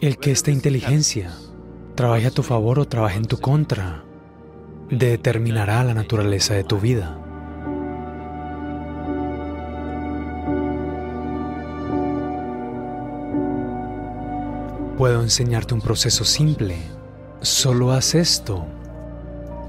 [0.00, 1.32] El que esta inteligencia
[1.96, 4.04] trabaje a tu favor o trabaje en tu contra
[4.90, 7.18] determinará la naturaleza de tu vida.
[14.96, 16.76] Puedo enseñarte un proceso simple.
[17.40, 18.66] Solo haz esto.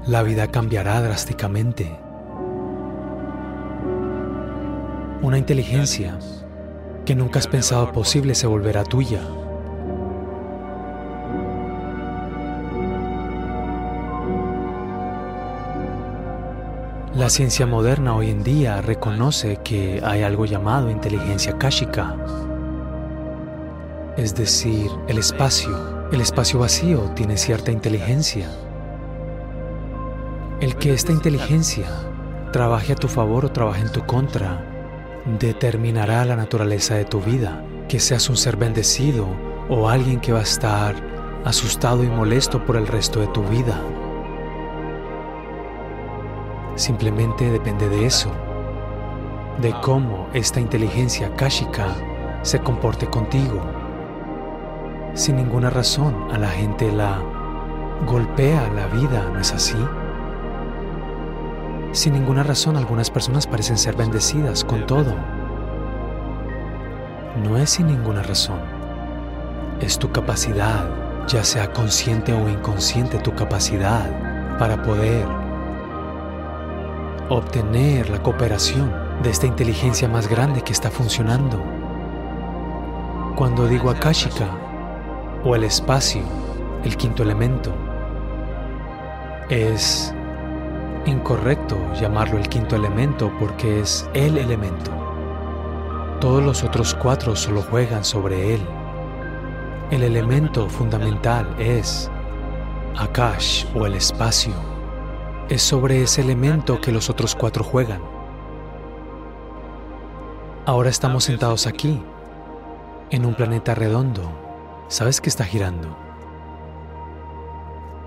[0.06, 1.98] La vida cambiará drásticamente.
[5.22, 6.20] Una inteligencia
[7.04, 9.22] que nunca has pensado posible se volverá tuya.
[17.20, 22.16] La ciencia moderna hoy en día reconoce que hay algo llamado inteligencia kashika,
[24.16, 26.08] es decir, el espacio.
[26.12, 28.48] El espacio vacío tiene cierta inteligencia.
[30.62, 31.90] El que esta inteligencia
[32.54, 34.64] trabaje a tu favor o trabaje en tu contra
[35.38, 39.26] determinará la naturaleza de tu vida, que seas un ser bendecido
[39.68, 40.94] o alguien que va a estar
[41.44, 43.78] asustado y molesto por el resto de tu vida.
[46.80, 48.30] Simplemente depende de eso,
[49.60, 51.94] de cómo esta inteligencia kashika
[52.40, 53.60] se comporte contigo.
[55.12, 57.20] Sin ninguna razón a la gente la
[58.06, 59.76] golpea la vida, ¿no es así?
[61.92, 65.14] Sin ninguna razón algunas personas parecen ser bendecidas con todo.
[67.44, 68.58] No es sin ninguna razón.
[69.82, 70.88] Es tu capacidad,
[71.26, 75.49] ya sea consciente o inconsciente, tu capacidad para poder
[77.30, 78.92] obtener la cooperación
[79.22, 81.62] de esta inteligencia más grande que está funcionando.
[83.36, 84.48] Cuando digo akashika
[85.44, 86.22] o el espacio,
[86.84, 87.72] el quinto elemento,
[89.48, 90.12] es
[91.06, 94.90] incorrecto llamarlo el quinto elemento porque es el elemento.
[96.20, 98.60] Todos los otros cuatro solo juegan sobre él.
[99.90, 102.10] El elemento fundamental es
[102.96, 104.69] Akash o el espacio.
[105.50, 108.00] Es sobre ese elemento que los otros cuatro juegan.
[110.64, 112.02] Ahora estamos sentados aquí,
[113.10, 114.22] en un planeta redondo.
[114.88, 115.94] ¿Sabes que está girando?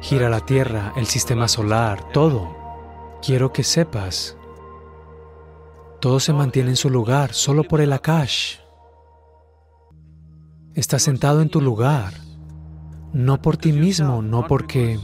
[0.02, 2.64] Gira la Tierra, el sistema solar, todo
[3.26, 4.36] Quiero que sepas,
[6.02, 8.58] todo se mantiene en su lugar solo por el Akash.
[10.74, 12.14] Estás sentado en tu lugar,
[13.14, 15.00] no por ti mismo, no porque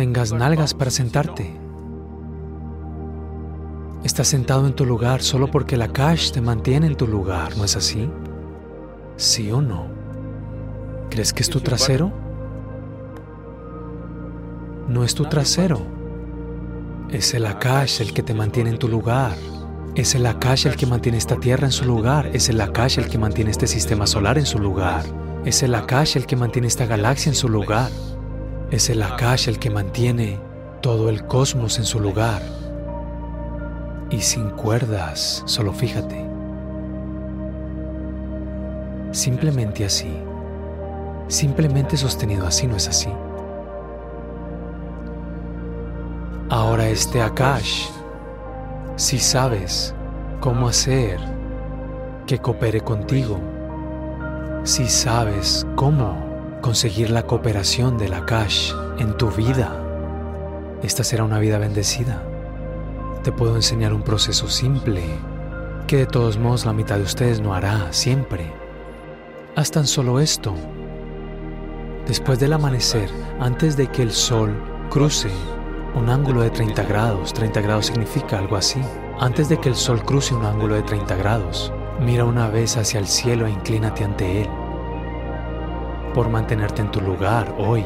[0.00, 1.54] tengas nalgas para sentarte.
[4.02, 7.66] Estás sentado en tu lugar solo porque el Akash te mantiene en tu lugar, ¿no
[7.66, 8.08] es así?
[9.16, 9.88] ¿Sí o no?
[11.10, 12.10] ¿Crees que es tu trasero?
[14.88, 15.82] No es tu trasero.
[17.10, 19.36] Es el Akash el que te mantiene en tu lugar.
[19.96, 22.30] Es el Akash el que mantiene esta tierra en su lugar.
[22.32, 25.04] Es el Akash el que mantiene este sistema solar en su lugar.
[25.44, 27.90] Es el Akash el que mantiene esta galaxia en su lugar.
[28.70, 30.38] Es el Akash el que mantiene
[30.80, 32.40] todo el cosmos en su lugar.
[34.10, 36.24] Y sin cuerdas, solo fíjate.
[39.10, 40.16] Simplemente así.
[41.26, 43.08] Simplemente sostenido así, ¿no es así?
[46.48, 47.88] Ahora este Akash,
[48.94, 49.96] si sabes
[50.38, 51.18] cómo hacer
[52.24, 53.36] que coopere contigo,
[54.62, 56.29] si sabes cómo
[56.60, 59.76] conseguir la cooperación del Akash en tu vida,
[60.82, 62.22] esta será una vida bendecida.
[63.22, 65.02] Te puedo enseñar un proceso simple
[65.86, 68.52] que de todos modos la mitad de ustedes no hará siempre.
[69.56, 70.54] Haz tan solo esto.
[72.06, 73.10] Después del amanecer,
[73.40, 74.54] antes de que el sol
[74.88, 75.30] cruce
[75.94, 77.32] un ángulo de 30 grados.
[77.32, 78.80] 30 grados significa algo así.
[79.18, 83.00] Antes de que el sol cruce un ángulo de 30 grados, mira una vez hacia
[83.00, 84.48] el cielo e inclínate ante él.
[86.14, 87.84] Por mantenerte en tu lugar hoy.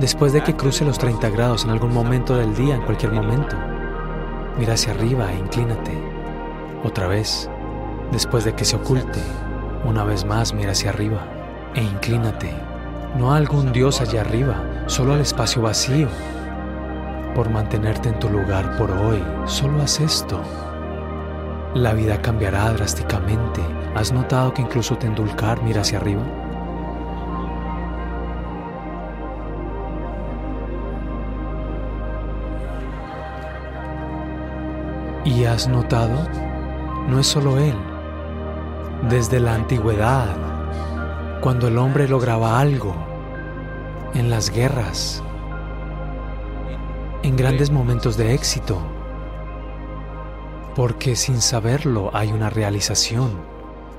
[0.00, 3.56] Después de que cruce los 30 grados en algún momento del día, en cualquier momento,
[4.58, 5.92] mira hacia arriba e inclínate.
[6.84, 7.50] Otra vez.
[8.12, 9.20] Después de que se oculte,
[9.84, 11.26] una vez más mira hacia arriba
[11.74, 12.52] e inclínate.
[13.16, 16.08] No a algún Dios allá arriba, solo al espacio vacío
[17.38, 19.22] por mantenerte en tu lugar por hoy.
[19.46, 20.40] Solo haz esto.
[21.72, 23.60] La vida cambiará drásticamente.
[23.94, 26.22] ¿Has notado que incluso te endulcar mira hacia arriba?
[35.28, 36.26] ¿Y has notado?
[37.06, 37.74] No es solo él.
[39.10, 40.34] Desde la antigüedad,
[41.42, 42.94] cuando el hombre lograba algo,
[44.14, 45.22] en las guerras,
[47.22, 48.78] en grandes momentos de éxito,
[50.74, 53.32] porque sin saberlo hay una realización.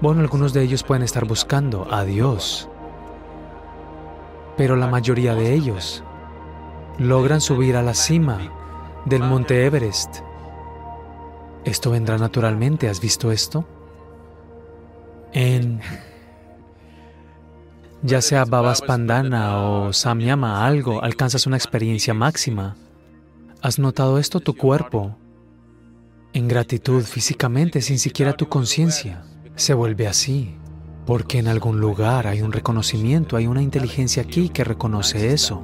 [0.02, 2.68] Bueno, algunos de ellos pueden estar buscando a Dios,
[4.58, 6.04] pero la mayoría de ellos
[6.98, 8.40] logran subir a la cima
[9.06, 10.28] del monte Everest.
[11.66, 13.68] Esto vendrá naturalmente, ¿has visto esto?
[15.34, 15.82] En
[18.02, 22.78] ya sea Babas Pandana o Samyama, algo, alcanzas una experiencia máxima.
[23.62, 25.18] ¿Has notado esto tu cuerpo?
[26.32, 29.24] En gratitud físicamente, sin siquiera tu conciencia,
[29.56, 30.56] se vuelve así,
[31.06, 35.62] porque en algún lugar hay un reconocimiento, hay una inteligencia aquí que reconoce eso.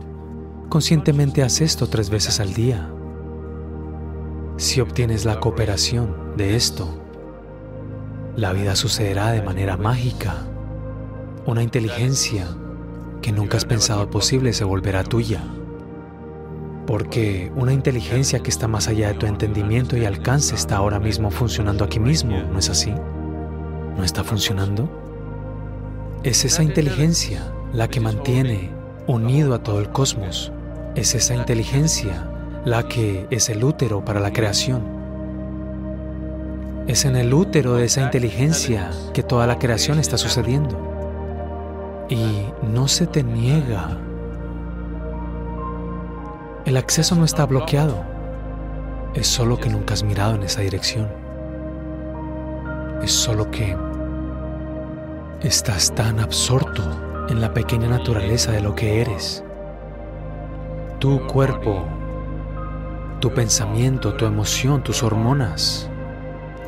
[0.67, 2.91] Conscientemente haz esto tres veces al día.
[4.57, 6.87] Si obtienes la cooperación de esto,
[8.37, 10.47] la vida sucederá de manera mágica.
[11.45, 12.47] Una inteligencia
[13.21, 15.43] que nunca has pensado posible se volverá tuya.
[16.87, 21.31] Porque una inteligencia que está más allá de tu entendimiento y alcance está ahora mismo
[21.31, 22.93] funcionando aquí mismo, ¿no es así?
[23.97, 24.89] ¿No está funcionando?
[26.23, 28.69] Es esa inteligencia la que mantiene
[29.05, 30.53] unido a todo el cosmos.
[30.95, 32.29] Es esa inteligencia
[32.65, 34.81] la que es el útero para la creación.
[36.87, 42.87] Es en el útero de esa inteligencia que toda la creación está sucediendo y no
[42.87, 43.97] se te niega.
[46.65, 48.03] El acceso no está bloqueado,
[49.13, 51.07] es solo que nunca has mirado en esa dirección.
[53.03, 53.77] Es solo que
[55.41, 56.81] estás tan absorto
[57.29, 59.43] en la pequeña naturaleza de lo que eres.
[60.97, 61.85] Tu cuerpo,
[63.19, 65.89] tu pensamiento, tu emoción, tus hormonas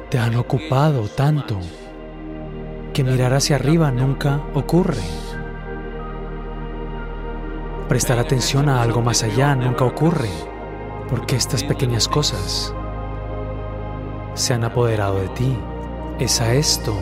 [0.10, 1.60] te han ocupado tanto
[2.94, 5.04] que mirar hacia arriba nunca ocurre.
[7.90, 10.30] Prestar atención a algo más allá nunca ocurre,
[11.10, 12.74] porque estas pequeñas cosas
[14.34, 15.58] se han apoderado de ti.
[16.20, 16.94] Es a esto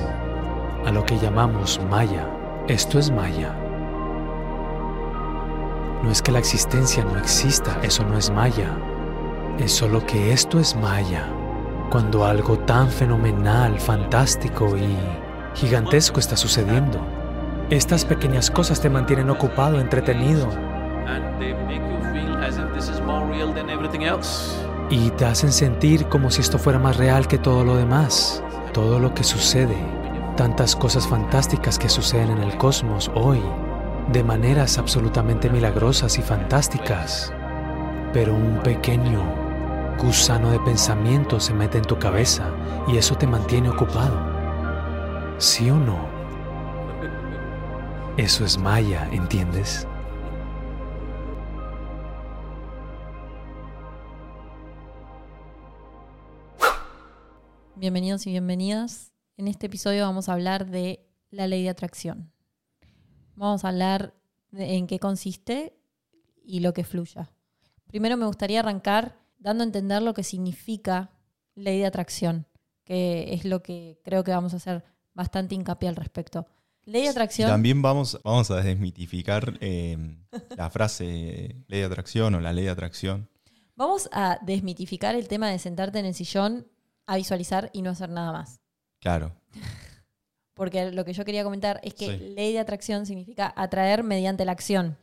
[0.85, 2.27] a lo que llamamos Maya.
[2.67, 3.55] Esto es Maya.
[6.03, 8.75] No es que la existencia no exista, eso no es Maya.
[9.59, 11.29] Es solo que esto es Maya.
[11.89, 14.97] Cuando algo tan fenomenal, fantástico y
[15.57, 16.99] gigantesco está sucediendo.
[17.69, 20.49] Estas pequeñas cosas te mantienen ocupado, entretenido,
[24.89, 28.43] y te hacen sentir como si esto fuera más real que todo lo demás,
[28.73, 29.77] todo lo que sucede,
[30.35, 33.41] tantas cosas fantásticas que suceden en el cosmos hoy,
[34.11, 37.33] de maneras absolutamente milagrosas y fantásticas.
[38.11, 39.44] Pero un pequeño
[39.97, 42.51] gusano de pensamiento se mete en tu cabeza
[42.87, 44.19] y eso te mantiene ocupado.
[45.39, 46.07] ¿Sí o no?
[48.17, 49.87] Eso es Maya, ¿entiendes?
[57.75, 59.11] Bienvenidos y bienvenidas.
[59.37, 62.31] En este episodio vamos a hablar de la ley de atracción.
[63.35, 64.13] Vamos a hablar
[64.51, 65.77] de en qué consiste
[66.43, 67.29] y lo que fluya.
[67.87, 71.11] Primero me gustaría arrancar dando a entender lo que significa
[71.53, 72.47] ley de atracción,
[72.83, 74.83] que es lo que creo que vamos a hacer
[75.13, 76.47] bastante hincapié al respecto.
[76.83, 77.49] Ley de atracción.
[77.49, 80.17] también vamos, vamos a desmitificar eh,
[80.57, 83.29] la frase ley de atracción o la ley de atracción.
[83.75, 86.67] Vamos a desmitificar el tema de sentarte en el sillón
[87.05, 88.59] a visualizar y no hacer nada más.
[88.99, 89.35] Claro.
[90.55, 94.53] Porque lo que yo quería comentar es que ley de atracción significa atraer mediante la
[94.53, 94.97] acción.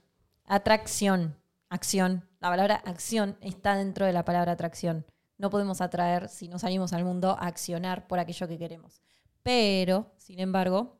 [0.46, 1.37] Atracción,
[1.68, 2.28] acción.
[2.42, 5.06] La palabra acción está dentro de la palabra atracción.
[5.38, 9.00] No podemos atraer si no salimos al mundo a accionar por aquello que queremos.
[9.44, 10.99] Pero, sin embargo,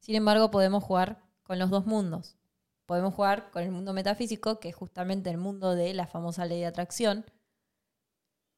[0.00, 2.38] sin embargo, podemos jugar con los dos mundos.
[2.86, 6.60] Podemos jugar con el mundo metafísico, que es justamente el mundo de la famosa ley
[6.60, 7.26] de atracción,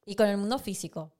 [0.05, 1.13] y con el mundo físico,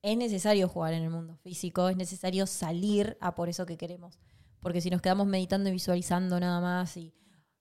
[0.00, 4.18] es necesario jugar en el mundo físico, es necesario salir a por eso que queremos.
[4.60, 7.14] Porque si nos quedamos meditando y visualizando nada más y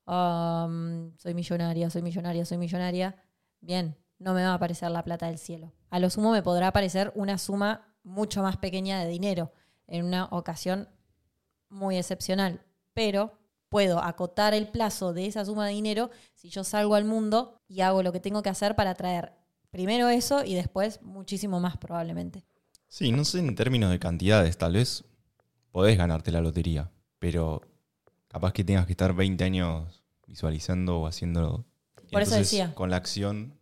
[0.10, 3.16] um, soy millonaria, soy millonaria, soy millonaria,
[3.62, 5.74] bien, no me va a aparecer la plata del cielo.
[5.90, 9.52] A lo sumo me podrá aparecer una suma mucho más pequeña de dinero
[9.88, 10.90] en una ocasión
[11.70, 13.40] muy excepcional, pero
[13.70, 17.82] puedo acotar el plazo de esa suma de dinero si yo salgo al mundo y
[17.82, 19.40] hago lo que tengo que hacer para traer
[19.72, 22.44] Primero eso y después muchísimo más probablemente.
[22.88, 25.06] Sí, no sé en términos de cantidades, tal vez
[25.72, 27.62] podés ganarte la lotería, pero
[28.28, 29.99] capaz que tengas que estar 20 años
[30.30, 31.66] visualizando o haciendo...
[32.12, 32.74] Por eso decía.
[32.76, 33.60] Con la acción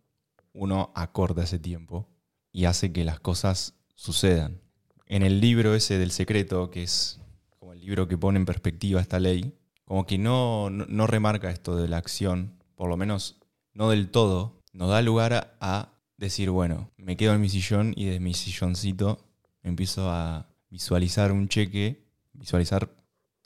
[0.52, 2.08] uno acorta ese tiempo
[2.52, 4.60] y hace que las cosas sucedan.
[5.06, 7.20] En el libro ese del secreto, que es
[7.58, 11.76] como el libro que pone en perspectiva esta ley, como que no, no, remarca esto
[11.76, 13.40] de la acción, por lo menos
[13.72, 18.06] no del todo, nos da lugar a decir, bueno, me quedo en mi sillón y
[18.06, 19.24] de mi silloncito
[19.62, 22.90] empiezo a visualizar un cheque, visualizar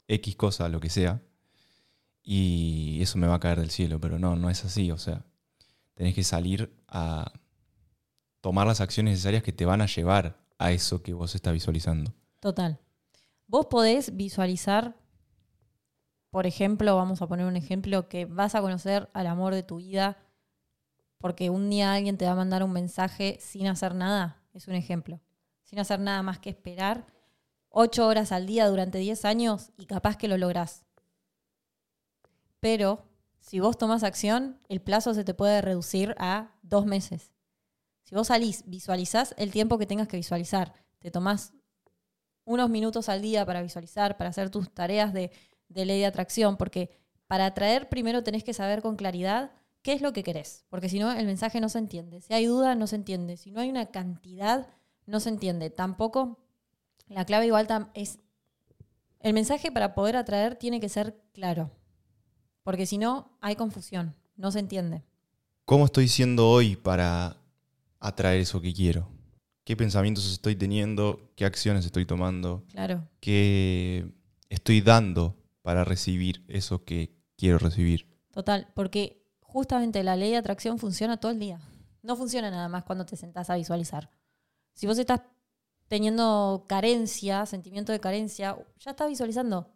[0.07, 1.21] X cosa, lo que sea,
[2.23, 5.25] y eso me va a caer del cielo, pero no, no es así, o sea,
[5.93, 7.31] tenés que salir a
[8.41, 12.13] tomar las acciones necesarias que te van a llevar a eso que vos estás visualizando.
[12.39, 12.79] Total.
[13.47, 14.95] Vos podés visualizar,
[16.29, 19.77] por ejemplo, vamos a poner un ejemplo, que vas a conocer al amor de tu
[19.77, 20.17] vida
[21.17, 24.75] porque un día alguien te va a mandar un mensaje sin hacer nada, es un
[24.75, 25.21] ejemplo,
[25.63, 27.05] sin hacer nada más que esperar
[27.69, 30.85] ocho horas al día durante 10 años y capaz que lo lográs.
[32.63, 33.03] Pero
[33.41, 37.33] si vos tomás acción, el plazo se te puede reducir a dos meses.
[38.03, 41.51] Si vos salís, visualizás el tiempo que tengas que visualizar, te tomás
[42.45, 45.29] unos minutos al día para visualizar, para hacer tus tareas de,
[45.67, 46.89] ley de atracción, porque
[47.27, 49.51] para atraer primero tenés que saber con claridad
[49.81, 52.21] qué es lo que querés, porque si no el mensaje no se entiende.
[52.21, 53.35] Si hay duda, no se entiende.
[53.35, 54.69] Si no hay una cantidad,
[55.05, 55.69] no se entiende.
[55.69, 56.39] Tampoco
[57.07, 58.19] la clave igual es,
[59.19, 61.71] el mensaje para poder atraer tiene que ser claro,
[62.63, 65.03] porque si no hay confusión, no se entiende.
[65.65, 67.37] ¿Cómo estoy siendo hoy para
[67.99, 69.09] atraer eso que quiero?
[69.63, 71.31] ¿Qué pensamientos estoy teniendo?
[71.35, 72.65] ¿Qué acciones estoy tomando?
[72.71, 73.07] Claro.
[73.21, 74.11] ¿Qué
[74.49, 78.09] estoy dando para recibir eso que quiero recibir?
[78.31, 81.61] Total, porque justamente la ley de atracción funciona todo el día.
[82.01, 84.09] No funciona nada más cuando te sentás a visualizar.
[84.73, 85.21] Si vos estás
[85.87, 89.72] teniendo carencia, sentimiento de carencia, ya estás visualizando.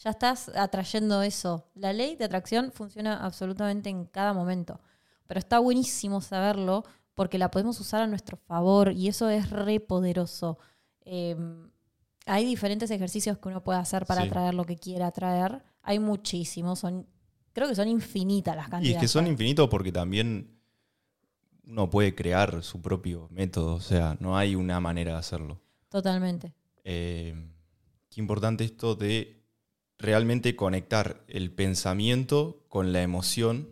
[0.00, 1.68] Ya estás atrayendo eso.
[1.74, 4.80] La ley de atracción funciona absolutamente en cada momento.
[5.26, 9.78] Pero está buenísimo saberlo porque la podemos usar a nuestro favor y eso es re
[9.78, 10.58] poderoso.
[11.02, 11.70] Em,
[12.24, 15.62] hay diferentes ejercicios que uno puede hacer para atraer lo que quiera atraer.
[15.82, 17.06] Hay muchísimos, son
[17.52, 18.90] creo que son infinitas las cantidades.
[18.90, 20.58] Y es que son infinitos porque también
[21.66, 25.60] uno puede crear su propio método, o sea, no hay una manera de hacerlo.
[25.90, 26.54] Totalmente.
[26.84, 27.34] Eh,
[28.08, 29.39] qué importante esto de
[30.00, 33.68] realmente conectar el pensamiento con la emoción,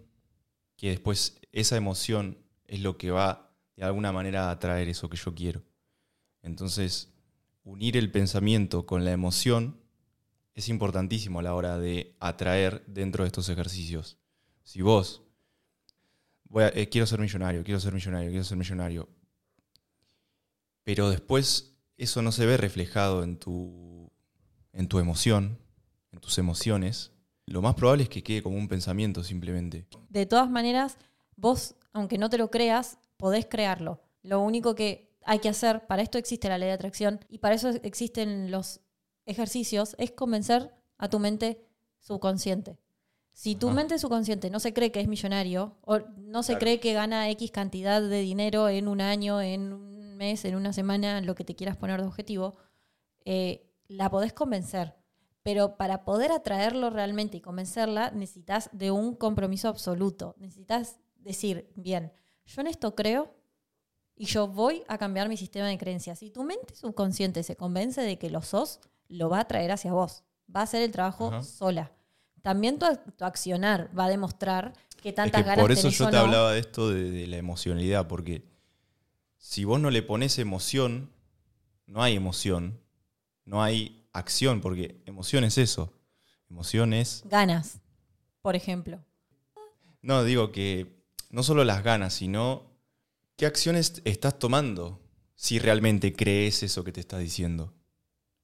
[0.76, 5.16] que después esa emoción es lo que va de alguna manera a atraer eso que
[5.16, 5.62] yo quiero.
[6.42, 7.12] Entonces,
[7.64, 9.80] unir el pensamiento con la emoción
[10.54, 14.18] es importantísimo a la hora de atraer dentro de estos ejercicios.
[14.64, 15.22] Si vos,
[16.44, 19.08] voy eh, quiero ser millonario, quiero ser millonario, quiero ser millonario,
[20.84, 24.12] pero después eso no se ve reflejado en tu,
[24.72, 25.58] en tu emoción,
[26.18, 27.12] en tus emociones,
[27.46, 29.86] lo más probable es que quede como un pensamiento simplemente.
[30.08, 30.98] De todas maneras,
[31.36, 34.02] vos, aunque no te lo creas, podés crearlo.
[34.22, 37.54] Lo único que hay que hacer, para esto existe la ley de atracción y para
[37.54, 38.80] eso existen los
[39.26, 41.64] ejercicios es convencer a tu mente
[42.00, 42.78] subconsciente.
[43.32, 46.92] Si tu mente subconsciente no se cree que es millonario o no se cree que
[46.92, 51.36] gana X cantidad de dinero en un año, en un mes, en una semana, lo
[51.36, 52.56] que te quieras poner de objetivo,
[53.24, 54.97] eh, la podés convencer.
[55.48, 60.34] Pero para poder atraerlo realmente y convencerla, necesitas de un compromiso absoluto.
[60.38, 62.12] Necesitas decir, bien,
[62.44, 63.34] yo en esto creo
[64.14, 66.18] y yo voy a cambiar mi sistema de creencias.
[66.18, 69.90] Si tu mente subconsciente se convence de que lo sos, lo va a traer hacia
[69.90, 70.22] vos.
[70.54, 71.92] Va a hacer el trabajo sola.
[72.42, 72.84] También tu,
[73.20, 77.26] accionar va a demostrar que tantas ganas Por eso yo te hablaba de esto de,
[77.26, 78.44] la emocionalidad, porque
[79.38, 81.10] si vos no le pones emoción,
[81.86, 82.82] no hay emoción,
[83.46, 85.92] no hay acción, porque emoción es eso.
[86.50, 87.22] Emoción es.
[87.26, 87.80] Ganas,
[88.42, 89.04] por ejemplo.
[90.02, 92.62] No, digo que no solo las ganas, sino
[93.36, 95.00] qué acciones estás tomando
[95.34, 97.72] si realmente crees eso que te estás diciendo.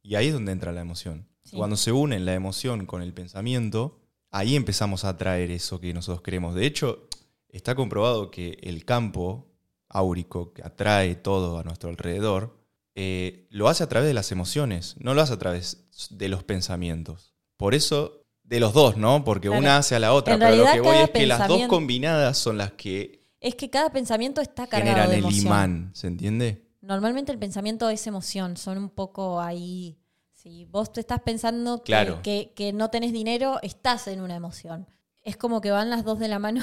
[0.02, 1.26] Y ahí es donde entra la emoción.
[1.52, 4.00] Cuando se une la emoción con el pensamiento,
[4.30, 6.54] ahí empezamos a atraer eso que nosotros queremos.
[6.54, 7.08] De hecho,
[7.48, 9.46] está comprobado que el campo
[9.88, 12.63] áurico que atrae todo a nuestro alrededor,
[12.96, 16.44] eh, lo hace a través de las emociones, no lo hace a través de los
[16.44, 17.34] pensamientos.
[17.56, 19.24] Por eso, de los dos, ¿no?
[19.24, 22.38] Porque una hace a la otra, pero lo que voy es que las dos combinadas
[22.38, 23.24] son las que...
[23.40, 25.40] Es que cada pensamiento está cargado de emoción.
[25.40, 26.64] el imán, ¿se entiende?
[26.80, 29.98] Normalmente el pensamiento es emoción, son un poco ahí...
[30.32, 34.86] Si vos te estás pensando que, que, no tenés dinero, estás en una emoción.
[35.22, 36.60] Es como que van las dos de la mano.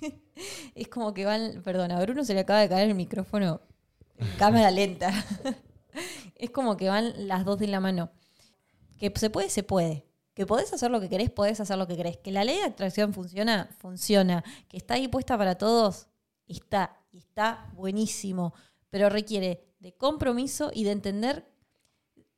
[0.76, 1.60] es como que van...
[1.64, 3.60] Perdón, a Bruno se le acaba de caer el micrófono
[4.38, 5.12] cámara lenta.
[6.36, 8.10] es como que van las dos de la mano.
[8.98, 10.04] Que se puede, se puede.
[10.34, 12.16] Que podés hacer lo que querés, podés hacer lo que querés.
[12.16, 14.44] Que la ley de atracción funciona, funciona.
[14.68, 16.08] Que está ahí puesta para todos,
[16.46, 16.96] está.
[17.10, 18.54] Y está buenísimo
[18.90, 21.50] pero requiere de compromiso y de entender.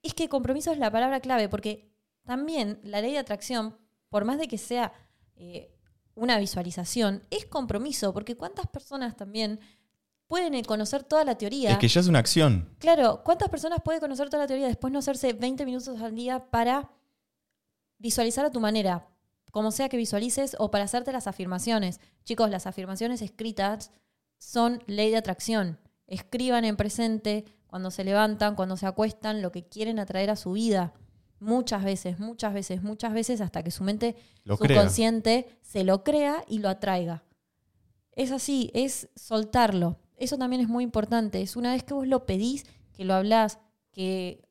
[0.03, 1.93] Es que compromiso es la palabra clave, porque
[2.25, 3.77] también la ley de atracción,
[4.09, 4.93] por más de que sea
[5.37, 5.75] eh,
[6.15, 9.61] una visualización, es compromiso, porque cuántas personas también
[10.31, 11.73] pueden conocer toda la teoría.
[11.73, 12.69] Es que ya es una acción.
[12.79, 16.51] Claro, ¿cuántas personas pueden conocer toda la teoría después no hacerse 20 minutos al día
[16.51, 16.89] para
[17.99, 19.11] visualizar a tu manera?
[19.51, 22.01] como sea que visualices o para hacerte las afirmaciones.
[22.25, 23.91] Chicos, las afirmaciones escritas
[24.39, 25.79] son ley de atracción.
[26.07, 30.53] Escriban en presente cuando se levantan, cuando se acuestan, lo que quieren atraer a su
[30.53, 30.93] vida.
[31.39, 34.77] Muchas veces, muchas veces, muchas veces, hasta que su mente Lo crea.
[34.77, 37.25] subconsciente se lo crea y lo atraiga.
[38.13, 39.99] Es así, es soltarlo.
[40.21, 41.43] Eso también es muy importante.
[41.43, 43.59] Es una vez que vos lo pedís, que lo hablás,
[43.91, 44.47] que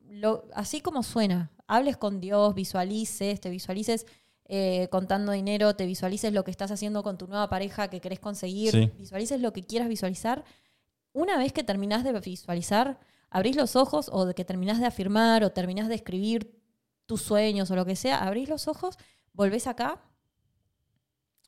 [0.00, 4.06] lo, así como suena, hables con Dios, visualices, te visualices
[4.44, 8.20] eh, contando dinero, te visualices lo que estás haciendo con tu nueva pareja que querés
[8.20, 8.92] conseguir, Sí.
[8.98, 10.44] visualices lo que quieras visualizar.
[11.14, 13.00] Una vez que terminás de visualizar,
[13.30, 16.60] abrís los ojos o de que terminás de afirmar o terminás de escribir
[17.06, 18.98] tus sueños o lo que sea, abrís los ojos,
[19.32, 20.02] volvés acá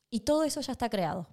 [0.09, 1.27] y todo eso ya está creado.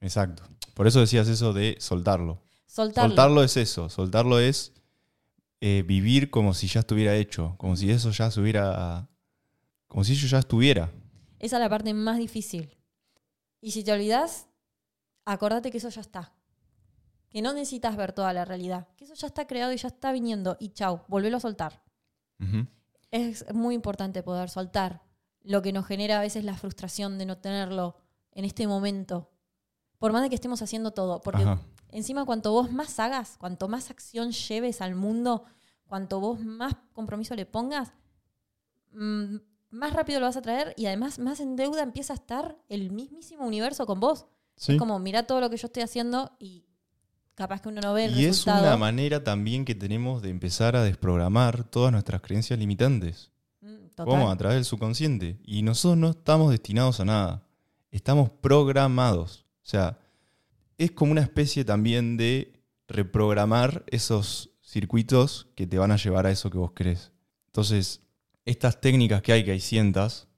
[0.00, 0.42] Exacto.
[0.74, 2.42] Por eso decías eso de soltarlo.
[2.66, 3.08] Soltarlo.
[3.08, 3.88] Soltarlo es eso.
[3.88, 4.72] Soltarlo es
[5.60, 7.54] eh, vivir como si ya estuviera hecho.
[7.56, 9.08] Como si eso ya se hubiera.
[9.88, 10.92] Como si eso ya estuviera.
[11.38, 12.76] Esa es la parte más difícil.
[13.60, 14.46] Y si te olvidas,
[15.24, 16.34] acordate que eso ya está.
[17.30, 18.88] Que no necesitas ver toda la realidad.
[18.96, 20.56] Que eso ya está creado y ya está viniendo.
[20.60, 21.82] Y chau, volvelo a soltar.
[23.10, 25.02] Es muy importante poder soltar
[25.42, 27.96] lo que nos genera a veces la frustración de no tenerlo
[28.32, 29.30] en este momento.
[29.98, 31.20] Por más de que estemos haciendo todo.
[31.20, 31.60] Porque Ajá.
[31.90, 35.44] encima cuanto vos más hagas, cuanto más acción lleves al mundo,
[35.86, 37.92] cuanto vos más compromiso le pongas,
[38.92, 39.36] mm,
[39.70, 42.90] más rápido lo vas a traer y además más en deuda empieza a estar el
[42.90, 44.26] mismísimo universo con vos.
[44.56, 44.72] Sí.
[44.72, 46.64] Es como, mira todo lo que yo estoy haciendo y
[47.34, 50.74] capaz que uno no ve el Y es una manera también que tenemos de empezar
[50.74, 53.30] a desprogramar todas nuestras creencias limitantes.
[53.60, 54.06] Mm, total.
[54.06, 54.30] ¿Cómo?
[54.30, 55.38] A través del subconsciente.
[55.44, 57.46] Y nosotros no estamos destinados a nada.
[57.90, 59.45] Estamos programados.
[59.66, 59.98] O sea,
[60.78, 62.52] es como una especie también de
[62.86, 67.10] reprogramar esos circuitos que te van a llevar a eso que vos querés.
[67.46, 68.00] Entonces,
[68.44, 70.28] estas técnicas que hay, que hay cientas,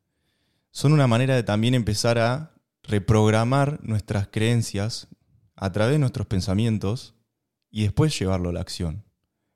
[0.71, 5.09] son una manera de también empezar a reprogramar nuestras creencias
[5.57, 7.15] a través de nuestros pensamientos
[7.71, 9.05] y después llevarlo a la acción.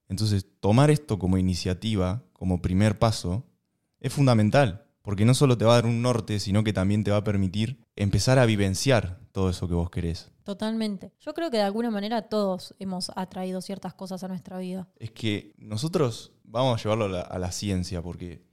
[0.06, 3.46] Entonces, tomar esto como iniciativa, como primer paso,
[4.00, 7.10] es fundamental, porque no solo te va a dar un norte, sino que también te
[7.10, 10.30] va a permitir empezar a vivenciar todo eso que vos querés.
[10.44, 11.12] Totalmente.
[11.20, 14.88] Yo creo que de alguna manera todos hemos atraído ciertas cosas a nuestra vida.
[14.96, 18.44] Es que nosotros vamos a llevarlo a la, a la ciencia, porque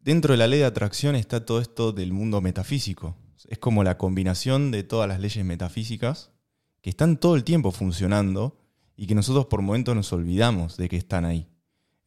[0.00, 3.16] dentro de la ley de atracción está todo esto del mundo metafísico.
[3.48, 6.32] Es como la combinación de todas las leyes metafísicas
[6.80, 8.58] que están todo el tiempo funcionando
[8.96, 11.48] y que nosotros por momentos nos olvidamos de que están ahí.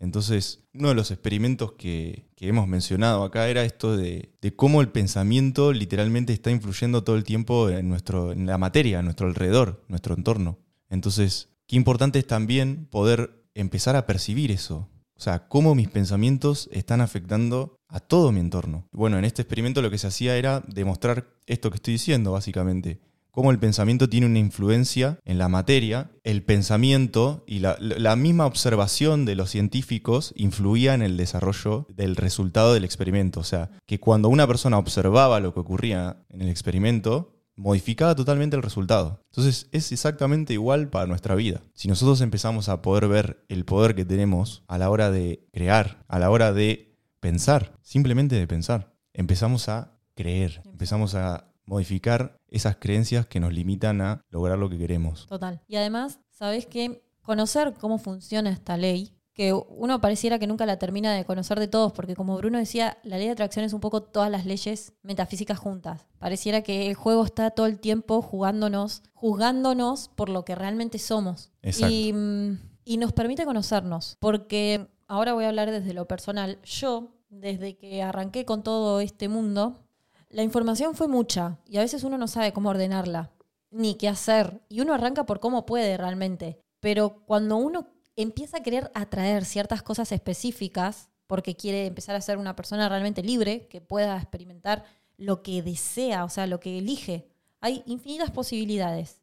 [0.02, 5.74] Entonces, uno de los experimentos que, hemos mencionado acá era esto de, cómo el pensamiento
[5.74, 10.16] literalmente está influyendo todo el tiempo en, nuestro, en la materia, a nuestro alrededor, nuestro
[10.16, 10.58] entorno.
[10.90, 14.90] Entonces, qué importante es también poder empezar a percibir eso.
[15.16, 18.88] O sea, cómo mis pensamientos están afectando a todo mi entorno.
[18.92, 23.02] Bueno, en este experimento lo que se hacía era demostrar esto que estoy diciendo, básicamente
[23.32, 29.26] cómo el pensamiento tiene una influencia en la materia, el pensamiento y la, misma observación
[29.26, 33.40] de los científicos influía en el desarrollo del resultado del experimento.
[33.40, 38.56] O sea, que cuando una persona observaba lo que ocurría en el experimento, modificaba totalmente
[38.56, 39.22] el resultado.
[39.32, 41.62] Entonces es exactamente igual para nuestra vida.
[41.74, 46.04] Si nosotros empezamos a poder ver el poder que tenemos a la hora de crear,
[46.08, 52.76] a la hora de pensar, simplemente de pensar, empezamos a creer, empezamos a modificar esas
[52.76, 55.26] creencias que nos limitan a lograr lo que queremos.
[55.28, 55.62] Total.
[55.70, 60.78] Y además, sabes que conocer cómo funciona esta ley, que uno pareciera que nunca la
[60.78, 63.80] termina de conocer de todos, porque como Bruno decía, la ley de atracción es un
[63.80, 66.06] poco todas las leyes metafísicas juntas.
[66.20, 71.52] Pareciera que el juego está todo el tiempo jugándonos, juzgándonos por lo que realmente somos.
[71.62, 71.96] Exacto.
[71.96, 76.60] Y, mm, y nos permite conocernos, porque ahora voy a hablar desde lo personal.
[76.64, 79.88] Yo, desde que arranqué con todo este mundo,
[80.32, 83.32] la información fue mucha y a veces uno no sabe cómo ordenarla,
[83.70, 84.62] ni qué hacer.
[84.70, 86.62] Y uno arranca por cómo puede realmente.
[86.80, 92.38] Pero cuando uno empieza a querer atraer ciertas cosas específicas, porque quiere empezar a ser
[92.38, 94.84] una persona realmente libre, que pueda experimentar
[95.18, 99.22] lo que desea, o sea, lo que elige, hay infinitas posibilidades.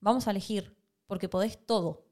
[0.00, 2.06] Vamos a elegir, porque podés todo.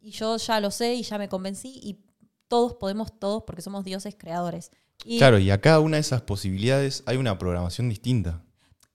[0.00, 2.00] Y yo ya lo sé y ya me convencí y
[2.48, 4.70] todos podemos todos porque somos dioses creadores.
[5.04, 8.42] Y Claro, y a cada una de esas posibilidades hay una programación distinta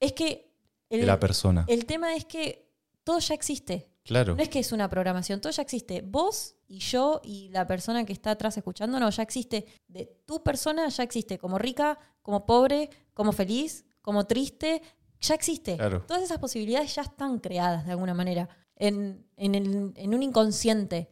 [0.00, 0.52] es que
[0.90, 1.64] el, de la persona.
[1.68, 2.70] el tema es que
[3.04, 3.90] todo ya existe.
[4.04, 4.36] Claro.
[4.36, 6.00] No es que es una programación, todo ya existe.
[6.02, 9.66] Vos y yo y la persona que está atrás escuchándonos ya existe.
[9.88, 14.80] De tu persona ya existe, como rica, como pobre, como feliz, como triste,
[15.20, 15.76] ya existe.
[15.76, 16.02] Claro.
[16.06, 21.08] Todas esas posibilidades ya están creadas de alguna manera en, en el- en un inconsciente.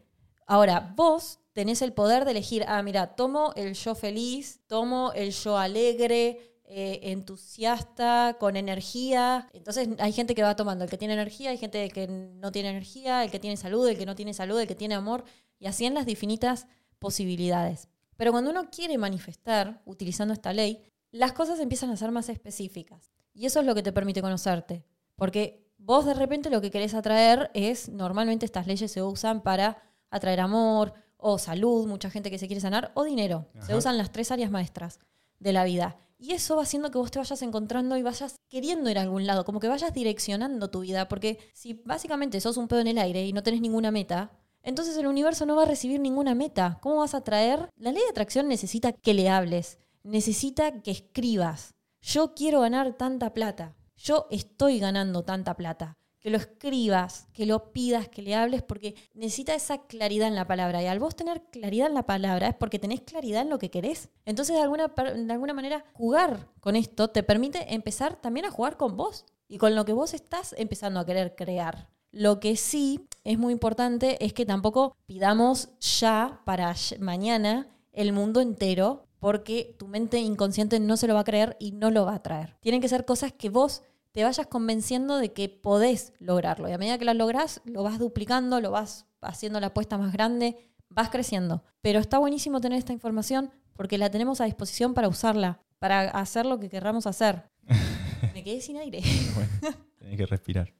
[0.46, 5.30] Ahora, vos tenés el poder de elegir, ah, mira, tomo el yo feliz, tomo el
[5.30, 9.48] yo alegre, eh, entusiasta, con energía.
[9.52, 12.70] Entonces hay gente que va tomando el que tiene energía, hay gente que no tiene
[12.70, 15.24] energía, el que tiene salud, el que no tiene salud, el que tiene amor,
[15.58, 16.66] y así en las infinitas
[16.98, 17.88] posibilidades.
[18.16, 23.12] Pero cuando uno quiere manifestar utilizando esta ley, las cosas empiezan a ser más específicas.
[23.32, 24.84] Y eso es lo que te permite conocerte.
[25.14, 29.78] Porque vos de repente lo que querés atraer es, normalmente estas leyes se usan para
[30.10, 30.94] atraer amor
[31.26, 33.46] o salud, mucha gente que se quiere sanar, o dinero.
[33.60, 35.00] Se usan las tres áreas maestras
[35.38, 35.96] de la vida.
[36.18, 39.26] Y eso va haciendo que vos te vayas encontrando y vayas queriendo ir a algún
[39.26, 41.08] lado, como que vayas direccionando tu vida.
[41.08, 44.32] Porque si básicamente sos un pedo en el aire y no tenés ninguna meta,
[44.62, 46.78] entonces el universo no va a recibir ninguna meta.
[46.82, 47.70] ¿Cómo vas a atraer?
[47.76, 51.72] La ley de atracción necesita que le hables, necesita que escribas.
[52.02, 53.74] Yo quiero ganar tanta plata.
[53.96, 55.96] Yo estoy ganando tanta plata.
[56.24, 60.46] Que lo escribas, que lo pidas, que le hables, porque necesita esa claridad en la
[60.46, 60.82] palabra.
[60.82, 63.70] Y al vos tener claridad en la palabra es porque tenés claridad en lo que
[63.70, 64.08] querés.
[64.24, 68.78] Entonces, de alguna, de alguna manera, jugar con esto te permite empezar también a jugar
[68.78, 71.90] con vos y con lo que vos estás empezando a querer crear.
[72.10, 78.40] Lo que sí es muy importante es que tampoco pidamos ya para mañana el mundo
[78.40, 82.16] entero porque tu mente inconsciente no se lo va a creer y no lo va
[82.16, 82.56] a traer.
[82.60, 83.82] Tienen que ser cosas que vos
[84.14, 86.68] te vayas convenciendo de que podés lograrlo.
[86.68, 90.12] Y a medida que las lográs, lo vas duplicando, lo vas haciendo la apuesta más
[90.12, 90.56] grande,
[90.88, 91.64] vas creciendo.
[91.80, 96.46] Pero está buenísimo tener esta información porque la tenemos a disposición para usarla, para hacer
[96.46, 97.50] lo que querramos hacer.
[98.34, 99.02] Me quedé sin aire.
[99.34, 99.50] bueno,
[99.98, 100.72] tenés que respirar.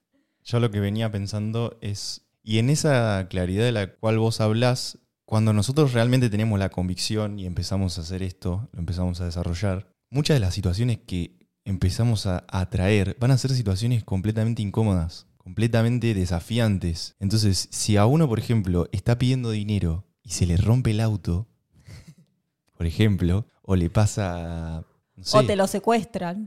[0.45, 5.01] Yo lo que venía pensando es, y en esa claridad de la cual vos hablás,
[5.25, 9.89] cuando nosotros realmente tenemos la convicción y empezamos a hacer esto, lo empezamos a desarrollar,
[10.09, 16.15] muchas de las situaciones que empezamos a atraer van a ser situaciones completamente incómodas, completamente
[16.15, 17.15] desafiantes.
[17.19, 21.47] Entonces, si a uno, por ejemplo, está pidiendo dinero y se le rompe el auto,
[22.77, 24.85] por ejemplo, o le pasa...
[25.33, 26.47] o te lo secuestran.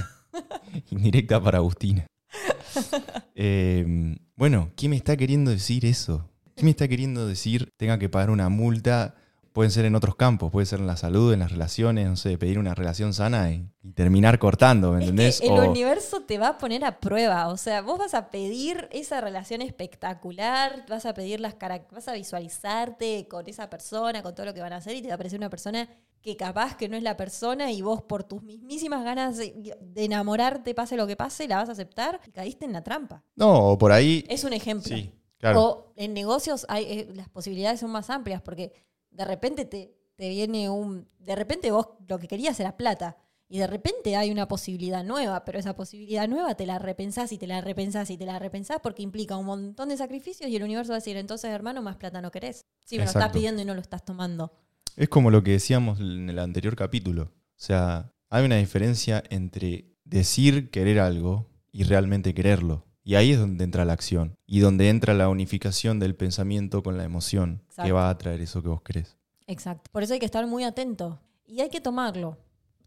[0.90, 2.06] Indirecta para Agustina.
[3.34, 6.28] Em, bueno, ¿quién me está queriendo decir eso?
[6.54, 9.14] ¿Quién me está queriendo decir tenga que pagar una multa?
[9.52, 12.38] Pueden ser en otros campos, puede ser en la salud, en las relaciones, no sé,
[12.38, 15.40] pedir una relación sana y, terminar cortando, ¿me entendés?
[15.40, 19.20] el universo te va a poner a prueba, o sea, vos vas a pedir esa
[19.20, 21.56] relación espectacular, vas a pedir las
[21.90, 25.08] vas a visualizarte con esa persona, con todo lo que van a hacer y te
[25.08, 25.88] va a aparecer una persona
[26.22, 30.74] que capaz que no es la persona y vos por tus mismísimas ganas de, enamorarte,
[30.74, 33.24] pase lo que pase, la vas a aceptar y caíste en la trampa.
[33.34, 34.24] No, por ahí...
[34.28, 34.96] Es un ejemplo.
[34.96, 35.62] Sí, claro.
[35.62, 38.72] O en negocios hay, eh, las posibilidades son más amplias porque
[39.12, 41.08] de repente te, te viene un...
[41.18, 43.16] De repente vos lo que querías era plata.
[43.48, 47.38] Y de repente hay una posibilidad nueva, pero esa posibilidad nueva te la repensás y
[47.38, 50.62] te la repensás y te la repensás porque implica un montón de sacrificios y el
[50.62, 52.64] universo va a decir, entonces hermano, más plata no querés.
[52.86, 54.54] Sí, me lo estás pidiendo y no lo estás tomando.
[54.96, 57.24] Es como lo que decíamos en el anterior capítulo.
[57.24, 62.86] O sea, hay una diferencia entre decir querer algo y realmente quererlo.
[63.04, 66.96] Y ahí es donde entra la acción y donde entra la unificación del pensamiento con
[66.96, 69.16] la emoción que va a traer eso que vos querés.
[69.46, 69.90] Exacto.
[69.90, 72.38] Por eso hay que estar muy atento y hay que tomarlo.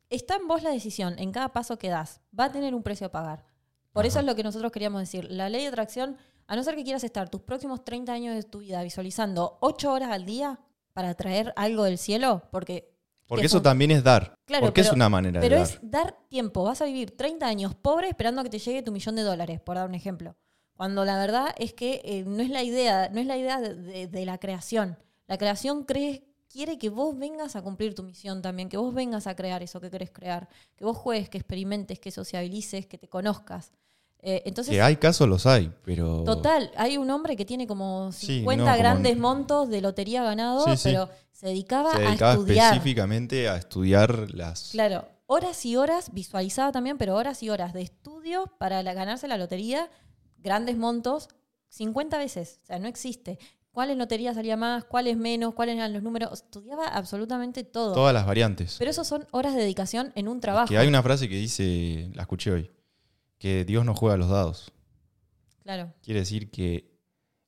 [0.09, 2.21] Está en vos la decisión, en cada paso que das.
[2.37, 3.45] Va a tener un precio a pagar.
[3.91, 5.27] Por eso es lo que nosotros queríamos decir.
[5.29, 8.43] La ley de atracción, a no ser que quieras estar tus próximos 30 años de
[8.43, 10.59] tu vida visualizando 8 horas al día,
[10.95, 12.43] para traer algo del cielo?
[12.51, 12.94] Porque
[13.27, 14.35] porque eso también es dar.
[14.45, 15.57] Claro, porque es una manera de dar.
[15.57, 16.63] Pero es dar tiempo.
[16.63, 19.59] Vas a vivir 30 años pobre esperando a que te llegue tu millón de dólares,
[19.61, 20.35] por dar un ejemplo.
[20.75, 24.25] Cuando la verdad es que eh, no es la idea, no es la idea de,
[24.25, 24.97] la creación.
[25.27, 29.35] La creación quiere que vos vengas a cumplir tu misión también, que vos vengas a
[29.35, 33.71] crear eso que querés crear, que vos juegues, que experimentes, que sociabilices, que te conozcas.
[34.27, 36.23] Eh, entonces, que hay casos, los hay, pero...
[36.23, 41.45] Total, hay un hombre que tiene como 50 grandes montos de lotería ganado, pero se
[41.45, 42.73] dedicaba, se dedicaba a estudiar.
[42.73, 44.71] específicamente a estudiar las...
[44.71, 49.37] Claro, horas y horas, visualizaba también, pero horas y horas de estudio para ganarse la
[49.37, 49.91] lotería,
[50.39, 51.29] grandes montos,
[51.69, 53.37] 50 veces, o sea, no existe.
[53.69, 54.85] ¿Cuáles loterías salía más?
[54.85, 55.53] ¿Cuáles menos?
[55.53, 56.31] ¿Cuáles eran los números?
[56.33, 57.93] Estudiaba absolutamente todo.
[57.93, 58.77] Todas las variantes.
[58.79, 60.69] Pero eso son horas de dedicación en un trabajo.
[60.69, 62.71] Que hay una frase que dice, la escuché hoy,
[63.37, 64.71] que Dios no juega los dados.
[65.63, 65.93] Claro.
[66.01, 66.93] Quiere decir que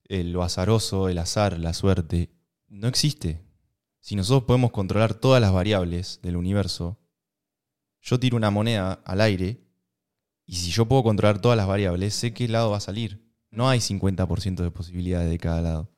[0.10, 2.32] lo azaroso, el azar, la suerte,
[2.67, 3.43] no existe.
[4.00, 6.97] Si nosotros podemos controlar todas las variables del universo,
[8.02, 9.62] yo tiro una moneda al aire
[10.45, 13.28] y si yo puedo controlar todas las variables, sé qué lado va a salir.
[13.52, 15.91] No hay 50% de posibilidades de cada lado.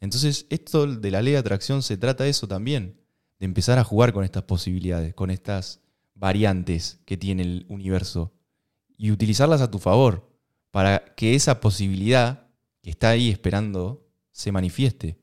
[0.00, 3.00] Entonces, esto de la ley de atracción se trata de eso también,
[3.38, 5.80] de empezar a jugar con estas posibilidades, con estas
[6.14, 8.32] variantes que tiene el universo
[8.96, 10.30] y utilizarlas a tu favor
[10.70, 12.48] para que esa posibilidad
[12.82, 15.18] que está ahí esperando se manifieste.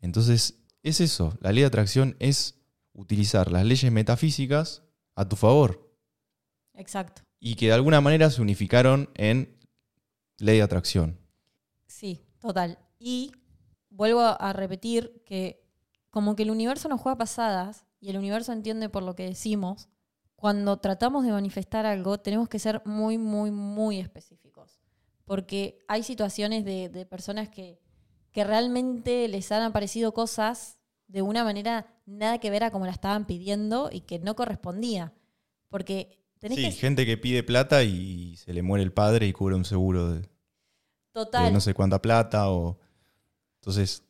[0.00, 2.60] Entonces, es eso, la ley de atracción es
[2.92, 4.82] utilizar las leyes metafísicas
[5.14, 5.92] a tu favor.
[6.74, 7.22] Exacto.
[7.38, 9.56] Y que de alguna manera se unificaron en
[10.38, 11.18] ley de atracción.
[11.86, 12.78] Sí, total.
[12.98, 13.32] Y
[13.90, 15.62] vuelvo a repetir que
[16.10, 19.88] como que el universo nos juega pasadas y el universo entiende por lo que decimos,
[20.36, 24.80] cuando tratamos de manifestar algo tenemos que ser muy, muy, muy específicos.
[25.24, 27.80] Porque hay situaciones de, de personas que,
[28.30, 32.92] que realmente les han aparecido cosas de una manera nada que ver a como la
[32.92, 35.12] estaban pidiendo y que no correspondía.
[35.68, 36.72] Porque tenés Sí, que...
[36.72, 40.20] gente que pide plata y se le muere el padre y cubre un seguro de,
[40.20, 40.28] de
[41.12, 41.52] Total.
[41.52, 42.50] no sé cuánta plata.
[42.50, 42.78] o
[43.56, 44.04] Entonces,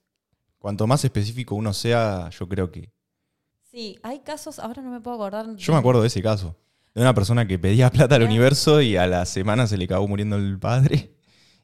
[0.59, 2.93] cuanto más específico uno sea, yo creo que...
[3.77, 5.55] Sí, hay casos, ahora no me puedo acordar.
[5.55, 6.57] Yo me acuerdo de ese caso.
[6.95, 10.09] De una persona que pedía plata al universo y a la semana se le acabó
[10.09, 11.15] muriendo el padre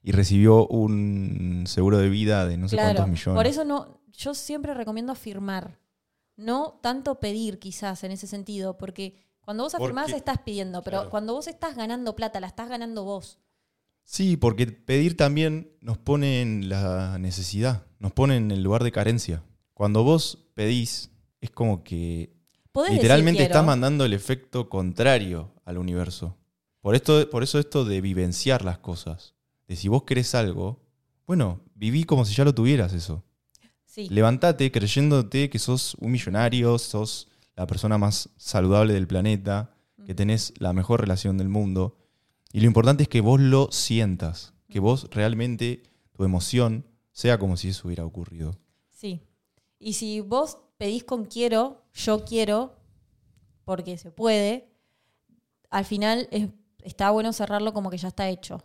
[0.03, 3.39] y recibió un seguro de vida de no sé Claro, cuántos millones.
[3.39, 5.79] Por eso no, yo siempre recomiendo afirmar.
[6.37, 10.99] No tanto pedir, quizás, en ese sentido, porque cuando vos Porque- afirmás estás pidiendo, pero
[10.99, 11.11] claro.
[11.11, 13.39] cuando vos estás ganando plata, la estás ganando vos.
[14.05, 18.93] Sí, porque pedir también nos pone en la necesidad, nos pone en el lugar de
[18.93, 19.43] carencia.
[19.73, 21.09] Cuando vos pedís,
[21.43, 22.33] es como que
[22.89, 26.39] literalmente estás mandando el efecto contrario al universo.
[26.81, 29.35] Por, esto, por eso esto de vivenciar las cosas.
[29.67, 30.81] De si vos querés algo,
[31.27, 33.25] bueno, viví como si ya lo tuvieras eso.
[33.85, 39.75] Sí, Levantate creyéndote que sos un millonario, sos la persona más saludable del planeta,
[40.07, 41.99] que tenés la mejor relación del mundo.
[42.53, 47.57] Y lo importante es que vos lo sientas, que vos realmente tu emoción sea como
[47.57, 48.57] si eso hubiera ocurrido.
[48.91, 49.21] sí.
[49.85, 51.63] Y si vos pedís con quiero,
[52.05, 52.59] yo quiero,
[53.65, 54.53] porque se puede,
[55.71, 56.49] al final es-
[56.83, 58.63] está bueno cerrarlo como que ya está hecho.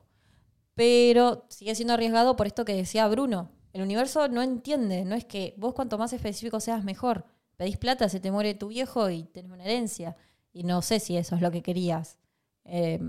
[0.75, 3.51] Pero sigue siendo arriesgado por esto que decía Bruno.
[3.73, 7.25] El universo no entiende, no es que vos cuanto más específico seas mejor.
[7.57, 10.15] Pedís plata, se te muere tu viejo y tenés una herencia.
[10.53, 12.19] Y no sé si eso es lo que querías.
[12.65, 12.99] Eh,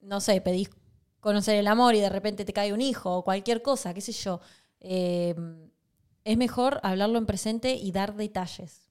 [0.00, 0.70] no sé, pedís
[1.20, 4.12] conocer el amor y de repente te cae un hijo o cualquier cosa, qué sé
[4.12, 4.40] yo.
[4.80, 5.34] Eh,
[6.30, 8.90] es mejor hablarlo en presente y dar detalles.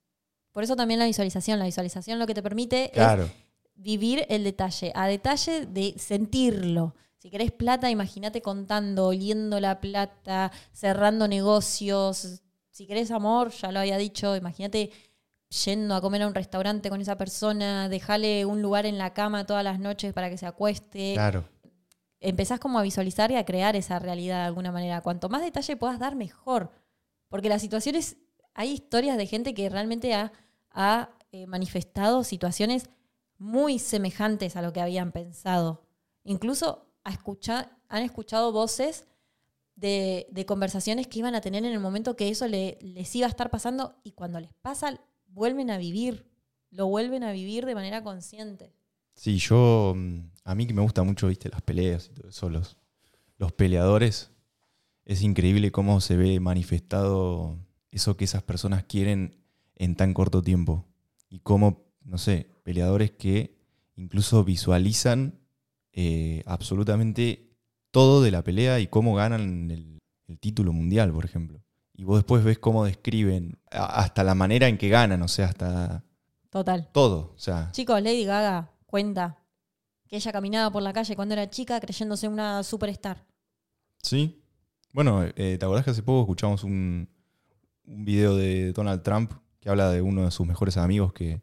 [0.52, 1.60] Por eso también la visualización.
[1.60, 3.30] La visualización lo que te permite es Claro.
[3.76, 6.95] vivir el detalle, a detalle de sentirlo.
[7.19, 12.41] Si querés plata, imagínate contando, oliendo la plata, cerrando negocios.
[12.71, 14.89] Si querés amor, ya lo había dicho, imagínate
[15.65, 19.45] yendo a comer a un restaurante con esa persona, dejale un lugar en la cama
[19.45, 21.13] todas las noches para que se acueste.
[21.13, 21.45] Claro.
[22.19, 25.02] Empezás como a visualizar y a crear esa realidad de alguna manera.
[25.02, 26.71] Cuanto más detalle puedas dar, mejor.
[27.29, 28.17] Porque las situaciones,
[28.53, 30.31] hay historias de gente que realmente ha,
[30.71, 32.89] ha, eh, manifestado situaciones
[33.37, 35.83] muy semejantes a lo que habían pensado.
[36.23, 39.07] Incluso han escuchado voces
[39.75, 43.27] de, de conversaciones que iban a tener en el momento que eso le- les iba
[43.27, 46.25] a estar pasando y cuando les pasa, vuelven a vivir,
[46.71, 48.73] lo vuelven a vivir de manera consciente.
[49.13, 52.49] Sí, yo, mm, a mí que me gusta mucho, viste, las peleas y todo eso,
[52.49, 52.77] los,
[53.37, 54.31] los peleadores,
[55.07, 57.57] es increíble cómo se ve manifestado
[57.91, 59.41] eso que esas personas quieren
[59.75, 60.85] en tan corto tiempo.
[61.29, 63.57] Y cómo, no sé, peleadores que
[63.95, 65.39] incluso visualizan
[65.93, 67.53] eh, absolutamente
[67.91, 71.63] todo de la pelea y cómo ganan el, el título mundial, por ejemplo.
[71.93, 76.03] Y vos después ves cómo describen hasta la manera en que ganan, o sea, hasta
[76.49, 76.89] Total.
[76.91, 77.31] todo.
[77.33, 79.39] O sea, Chicos, Lady Gaga cuenta
[80.09, 83.25] que ella caminaba por la calle cuando era chica creyéndose una superstar.
[84.01, 84.43] Sí.
[84.97, 87.07] Bueno, eh, ¿te acordás que hace poco escuchamos un,
[87.86, 91.39] un video de Donald Trump que habla de uno de sus mejores amigos que,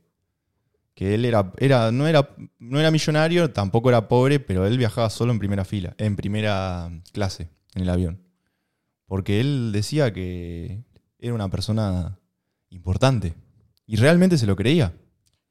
[0.92, 5.08] que él era, era, no, era, no era millonario, tampoco era pobre, pero él viajaba
[5.08, 8.24] solo en primera fila, en primera clase, en el avión.
[9.06, 10.82] Porque él decía que
[11.20, 12.18] era una persona
[12.70, 13.34] importante.
[13.86, 14.94] Y realmente se lo creía.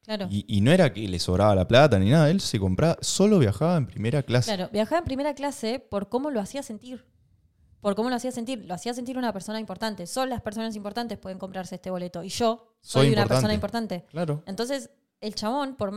[0.02, 0.28] Claro.
[0.30, 3.38] Y, y no era que le sobraba la plata ni nada, él se compraba, solo
[3.38, 4.54] viajaba en primera clase.
[4.54, 7.13] Claro, viajaba en primera clase por cómo lo hacía sentir.
[7.84, 8.64] Por cómo lo hacía sentir.
[8.64, 10.06] Lo hacía sentir una persona importante.
[10.06, 12.24] Solo las personas importantes pueden comprarse este boleto.
[12.24, 14.06] Y yo soy, Soy una persona importante.
[14.10, 14.42] Claro.
[14.46, 14.88] Entonces,
[15.20, 15.92] el chabón, por,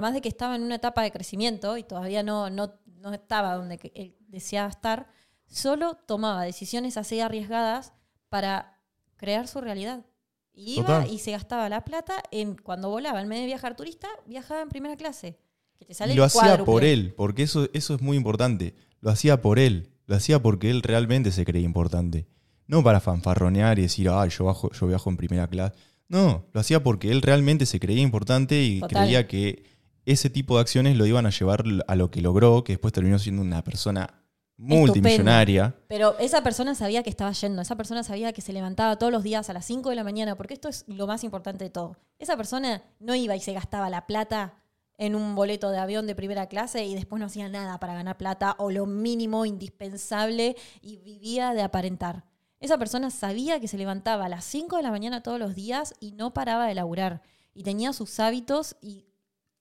[0.00, 3.56] más de que estaba en una etapa de crecimiento y todavía no, no, no estaba
[3.56, 5.08] donde él deseaba estar,
[5.48, 7.94] solo tomaba decisiones así arriesgadas
[8.28, 8.78] para
[9.16, 10.06] crear su realidad.
[10.54, 11.10] Y iba Total.
[11.10, 13.20] y se gastaba la plata en cuando volaba.
[13.20, 15.40] En vez de viajar turista, viajaba en primera clase.
[15.80, 18.76] Que te sale Y lo hacía por él, porque eso, eso es muy importante.
[19.00, 19.97] Lo hacía por él.
[20.08, 22.26] Lo hacía porque él realmente se creía importante.
[22.66, 25.76] No para fanfarronear y decir, ay, yo, bajo, yo viajo en primera clase.
[26.08, 29.04] No, lo hacía porque él realmente se creía importante y Total.
[29.04, 29.64] creía que
[30.06, 33.18] ese tipo de acciones lo iban a llevar a lo que logró, que después terminó
[33.18, 34.24] siendo una persona
[34.56, 35.76] multimillonaria.
[35.88, 39.22] Pero esa persona sabía que estaba yendo, esa persona sabía que se levantaba todos los
[39.22, 41.98] días a las 5 de la mañana, porque esto es lo más importante de todo.
[42.18, 44.54] Esa persona no iba y se gastaba la plata
[44.98, 48.18] en un boleto de avión de primera clase y después no hacía nada para ganar
[48.18, 52.24] plata o lo mínimo indispensable y vivía de aparentar.
[52.60, 55.94] Esa persona sabía que se levantaba a las 5 de la mañana todos los días
[56.00, 57.22] y no paraba de laburar.
[57.54, 59.06] Y tenía sus hábitos y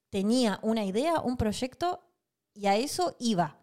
[0.09, 2.01] tenía una idea, un proyecto
[2.53, 3.59] y a eso iba.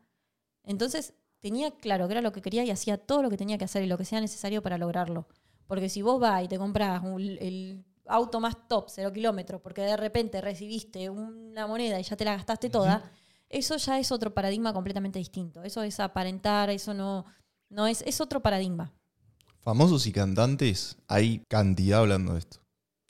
[0.62, 3.64] Entonces tenía claro que era lo que quería y hacía todo lo que tenía que
[3.64, 5.26] hacer y lo que sea necesario para lograrlo.
[5.66, 9.96] Porque si vos vas y te compras el auto más top, cero kilómetros, porque de
[9.96, 13.10] repente recibiste una moneda y ya te la gastaste toda,
[13.48, 15.62] eso ya es otro paradigma completamente distinto.
[15.62, 17.24] Eso es aparentar, eso no,
[17.68, 18.92] no es, es otro paradigma.
[19.60, 22.58] Famosos y cantantes, hay cantidad hablando de esto.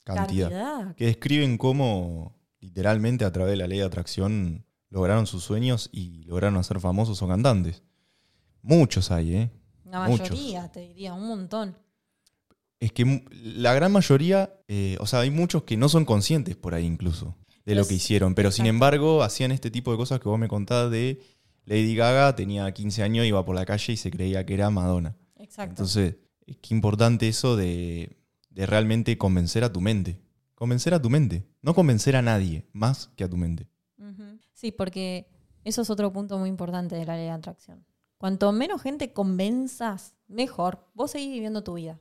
[0.05, 0.95] Cantidad.
[0.95, 6.25] Que describen cómo literalmente a través de la ley de atracción lograron sus sueños y
[6.25, 7.83] lograron hacer famosos o cantantes.
[8.63, 9.51] Muchos hay, ¿eh?
[9.85, 11.77] La mayoría, te diría, un montón.
[12.81, 16.75] Es que la gran mayoría, eh, o sea, hay muchos que no son conscientes por
[16.75, 20.29] ahí incluso de lo que hicieron, pero sin embargo hacían este tipo de cosas que
[20.29, 21.23] vos me contás de
[21.65, 25.17] Lady Gaga, tenía 15 años, iba por la calle y se creía que era Madonna.
[25.37, 25.71] Exacto.
[25.71, 28.19] Entonces, qué importante eso de,
[28.51, 30.21] de realmente convencer a tu mente.
[30.55, 33.69] Convencer a tu mente, no convencer a nadie más que a tu mente.
[34.53, 35.27] Sí, porque
[35.65, 37.85] eso es otro punto muy importante de la ley de atracción.
[38.19, 40.87] Cuanto menos gente convenzas, mejor.
[40.95, 42.01] Vos seguís viviendo tu vida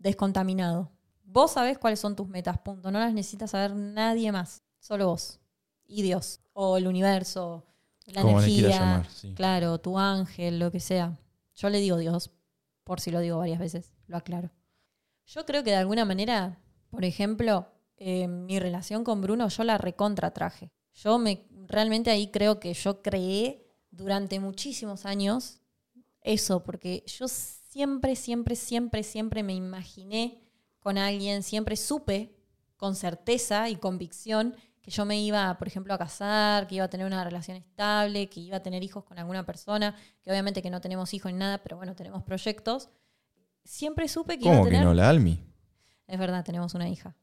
[0.00, 0.90] descontaminado.
[1.22, 2.90] Vos sabés cuáles son tus metas, punto.
[2.90, 5.38] No las necesitas saber nadie más, solo vos.
[5.86, 7.66] Y Dios, o el universo,
[8.06, 11.16] la energía, claro, tu ángel, lo que sea.
[11.54, 12.30] Yo le digo Dios,
[12.84, 14.50] por si lo digo varias veces, lo aclaro.
[15.26, 16.58] Yo creo que de alguna manera,
[16.90, 20.72] por ejemplo, eh, mi relación con Bruno, yo la recontra traje.
[20.94, 25.60] Yo me, realmente ahí creo que yo creé durante muchísimos años
[26.22, 27.26] eso, porque yo
[27.70, 30.40] siempre, siempre, siempre, siempre me imaginé
[30.80, 32.34] con alguien, siempre supe
[32.76, 36.90] con certeza y convicción que yo me iba, por ejemplo, a casar, que iba a
[36.90, 40.70] tener una relación estable, que iba a tener hijos con alguna persona, que obviamente que
[40.70, 42.88] no tenemos hijos ni nada, pero bueno, tenemos proyectos.
[43.62, 44.80] Siempre supe que iba a tener...
[44.80, 45.38] que no, la Almi?
[46.06, 47.14] Es verdad, tenemos una hija.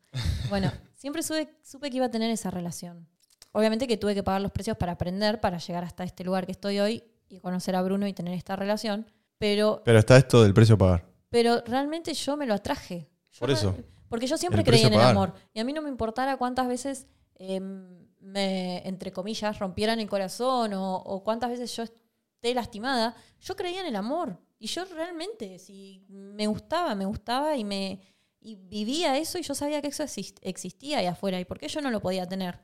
[0.49, 3.09] Bueno, siempre supe que iba a tener esa relación.
[3.51, 6.51] Obviamente que tuve que pagar los precios para aprender, para llegar hasta este lugar que
[6.51, 9.11] estoy hoy y conocer a Bruno y tener esta relación.
[9.37, 11.05] Pero, pero está esto del precio a pagar.
[11.29, 13.09] Pero realmente yo me lo atraje.
[13.39, 13.75] Por eso.
[14.09, 15.33] porque yo siempre creí en el amor.
[15.53, 20.71] Y a mí no me importara cuántas veces em, me, entre comillas, rompieran el corazón
[20.73, 23.15] o, cuántas veces yo esté lastimada.
[23.41, 24.39] Yo creía en el amor.
[24.59, 28.01] Y yo realmente, si me gustaba, me gustaba y me
[28.39, 30.03] y vivía eso y yo sabía que eso
[30.41, 31.39] existía ahí afuera.
[31.39, 32.59] ¿Y por qué yo no lo podía tener?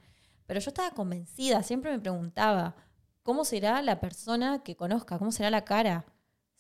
[0.46, 2.76] Pero yo estaba convencida, siempre me preguntaba,
[3.22, 5.18] ¿cómo será la persona que conozca?
[5.18, 6.06] ¿Cómo será la cara?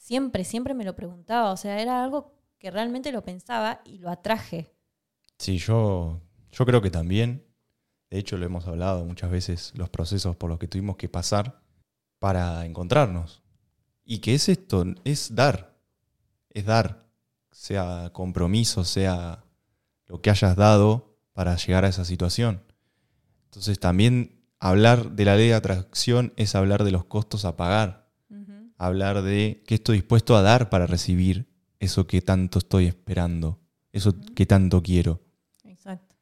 [0.03, 1.53] Siempre, siempre me lo preguntaba.
[1.53, 4.75] O sea, era algo que realmente lo pensaba y lo atraje.
[5.37, 6.19] Sí, yo,
[6.51, 7.47] yo creo que también,
[8.09, 11.61] de hecho lo hemos hablado muchas veces, los procesos por los que tuvimos que pasar
[12.19, 13.43] para encontrarnos.
[14.03, 15.79] Y que es esto, es dar,
[16.49, 17.07] es dar,
[17.53, 19.45] sea compromiso, sea
[20.07, 22.61] lo que hayas dado para llegar a esa situación.
[23.45, 28.02] Entonces también hablar de la ley de atracción es hablar de los costos a pagar
[28.85, 31.47] hablar de qué estoy dispuesto a dar para recibir
[31.79, 33.59] eso que tanto estoy esperando,
[33.91, 35.21] eso que tanto quiero.
[35.65, 36.15] Exacto.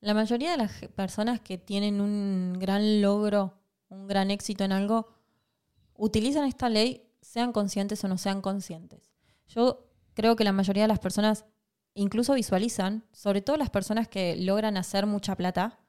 [0.00, 3.54] La mayoría de las personas que tienen un gran logro,
[3.88, 5.08] un gran éxito en algo,
[5.94, 9.12] utilizan esta ley, sean conscientes o no sean conscientes.
[9.48, 11.44] Yo creo que la mayoría de las personas
[11.94, 15.80] incluso visualizan, sobre todo las personas que logran hacer mucha plata,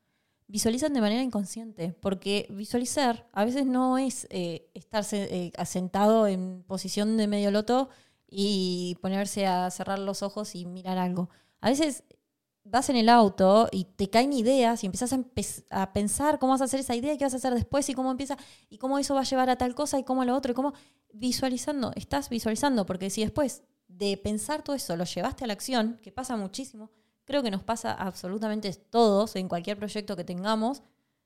[0.52, 6.64] visualizan de manera inconsciente, porque visualizar a veces no es eh, estarse eh, asentado en
[6.68, 7.89] posición de medio loto
[8.30, 11.30] y ponerse a cerrar los ojos y mirar algo.
[11.62, 12.04] A veces
[12.66, 15.16] vas en el auto y te caen ideas y empiezas
[15.70, 18.12] a, pensar cómo vas a hacer esa idea, qué vas a hacer después y cómo
[18.12, 18.38] empieza
[18.70, 20.56] y cómo eso va a llevar a tal cosa y cómo a lo otro y
[20.56, 20.74] cómo
[21.14, 25.97] visualizando, estás visualizando, porque si después de pensar todo eso lo llevaste a la acción,
[26.04, 26.91] que pasa muchísimo,
[27.32, 30.84] creo que nos pasa absolutamente todos en cualquier proyecto que tengamos.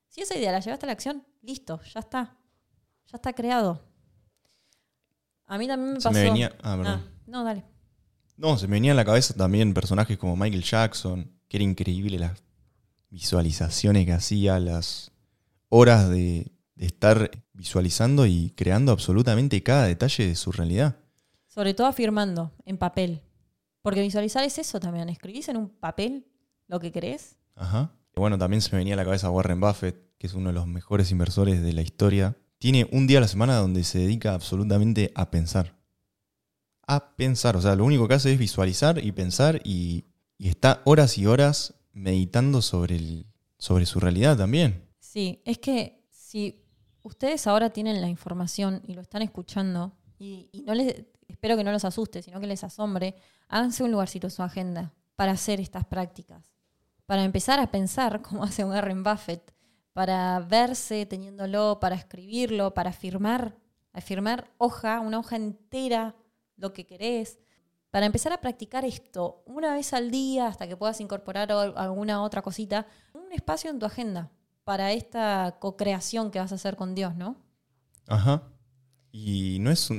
[0.08, 2.38] Si esa idea la llevaste a la acción, listo, ya está.
[3.08, 3.82] Ya está creado.
[5.48, 6.20] A mí también me pasó.
[6.62, 7.64] Ah, ah, no, dale.
[8.38, 12.20] No, se me venía a la cabeza también personajes como Michael Jackson, que era increíble
[12.20, 12.44] las
[13.10, 15.12] visualizaciones que hacía, las
[15.70, 20.98] horas de, de estar visualizando y creando absolutamente cada detalle de su realidad.
[21.48, 23.24] Sobre todo afirmando en papel.
[23.86, 25.10] Porque visualizar es eso también.
[25.10, 26.26] Escribís en un papel
[26.68, 27.38] lo que crees.
[27.56, 27.94] Ajá.
[28.16, 30.66] bueno, también se me venía a la cabeza Warren Buffett, que es uno de los
[30.66, 35.12] mejores inversores de la historia, tiene un día a la semana donde se dedica absolutamente
[35.14, 35.78] a pensar.
[36.88, 40.06] A pensar, o sea, lo único que hace es visualizar y pensar y,
[40.40, 43.28] y está horas y horas meditando sobre, el,
[43.60, 44.84] sobre su realidad también.
[45.00, 46.66] Sí, es que si
[47.04, 51.64] ustedes ahora tienen la información y lo están escuchando, y, y no les, espero que
[51.64, 53.16] no los asuste, sino que les asombre,
[53.48, 56.54] háganse un lugarcito en su agenda para hacer estas prácticas.
[57.06, 59.54] Para empezar a pensar, como hace un Warren Buffett,
[59.94, 63.56] para verse teniéndolo, para escribirlo, para firmar,
[64.02, 66.16] firmar hoja, una hoja entera,
[66.58, 67.40] lo que querés,
[67.92, 72.42] para empezar a practicar esto una vez al día hasta que puedas incorporar alguna otra
[72.42, 74.32] cosita, un espacio en tu agenda
[74.66, 77.38] para esta co-creación que vas a hacer con Dios, ¿no?
[78.08, 78.44] Ajá.
[79.18, 79.90] Y no es,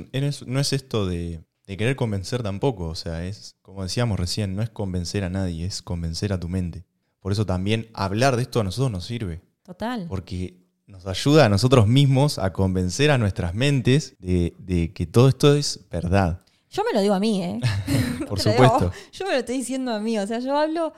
[0.45, 4.61] no es esto de, de querer convencer tampoco, o sea, es, como decíamos recién, no
[4.61, 6.85] es convencer a nadie, es convencer a tu mente.
[7.19, 9.41] Por eso también hablar de esto a nosotros nos sirve.
[9.63, 10.05] Total.
[10.07, 15.55] Porque nos ayuda a nosotros mismos a convencer a nuestras mentes de, que todo esto
[15.55, 16.43] es verdad.
[16.69, 17.59] Yo me lo digo a mí, ¿eh?
[18.29, 18.91] Por supuesto.
[19.11, 20.19] yo me lo estoy diciendo a mí.
[20.19, 20.93] O sea, yo hablo,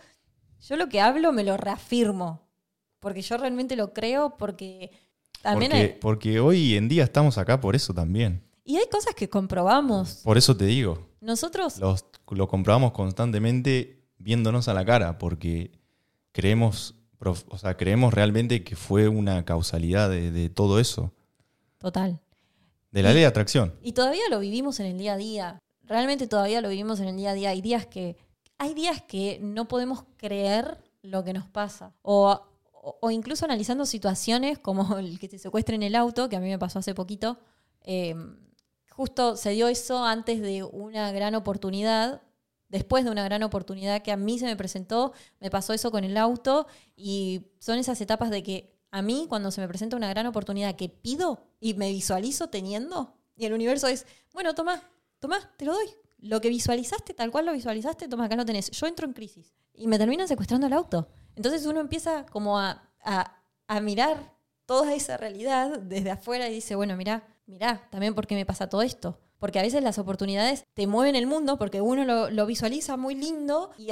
[0.59, 2.49] yo lo que hablo me lo reafirmo.
[2.99, 4.91] Porque yo realmente lo creo, porque
[5.41, 8.43] también porque, porque hoy en día estamos acá por eso también.
[8.63, 10.21] Y hay cosas que comprobamos.
[10.23, 11.07] Por eso te digo.
[11.21, 11.79] Nosotros.
[12.29, 15.71] lo comprobamos constantemente viéndonos a la cara, porque
[16.31, 21.11] creemos o sea, creemos realmente que fue una causalidad de, todo eso.
[21.77, 22.19] Total.
[22.91, 23.73] De la ley de atracción.
[23.81, 25.59] Y todavía lo vivimos en el día a día.
[25.83, 27.49] Realmente todavía lo vivimos en el día a día.
[27.49, 28.17] Hay días que,
[28.57, 31.93] hay días que no podemos creer lo que nos pasa.
[32.01, 32.41] O,
[33.09, 36.79] incluso analizando situaciones como el que te secuestren el auto, que a mí me pasó
[36.79, 37.39] hace poquito.
[37.81, 38.15] Eh,
[38.91, 42.21] justo se dio eso antes de una gran oportunidad
[42.69, 46.03] después de una gran oportunidad que a mí se me presentó, me pasó eso con
[46.03, 50.09] el auto y son esas etapas de que a mí cuando se me presenta una
[50.09, 54.83] gran oportunidad que pido y me visualizo teniendo y el universo es, bueno, toma,
[55.19, 55.87] toma, te lo doy.
[56.21, 58.69] Lo que visualizaste, tal cual lo visualizaste, toma, acá lo tenés.
[58.71, 61.07] Yo entro en crisis y me terminan secuestrando el auto.
[61.39, 64.35] Entonces uno empieza como a, a, mirar
[64.65, 68.81] toda esa realidad desde afuera y dice, bueno, mira, mira, también porque me pasa todo
[68.81, 73.15] esto porque a veces las oportunidades te mueven el mundo porque uno lo, visualiza muy
[73.15, 73.87] lindo y,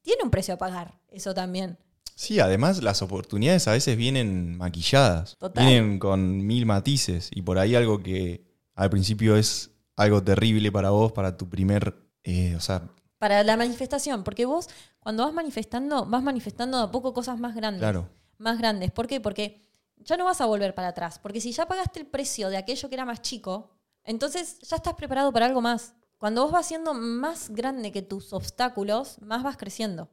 [0.00, 1.76] tiene un precio a pagar, eso también.
[2.14, 7.74] Sí, además las oportunidades a veces vienen maquilladas, vienen con mil matices y por ahí
[7.74, 12.90] algo que al principio es algo terrible para vos, para tu primer, eh, o sea...
[13.20, 17.80] Para la manifestación, porque vos cuando vas manifestando, vas manifestando a poco cosas más grandes.
[17.80, 18.08] Claro.
[18.38, 18.90] Más grandes.
[18.92, 19.20] ¿Por qué?
[19.20, 19.68] Porque
[19.98, 22.88] ya no vas a volver para atrás, porque si ya pagaste el precio de aquello
[22.88, 23.72] que era más chico,
[24.04, 25.92] entonces ya estás preparado para algo más.
[26.16, 30.08] Cuando vos vas siendo más grande que tus obstáculos, más vas creciendo.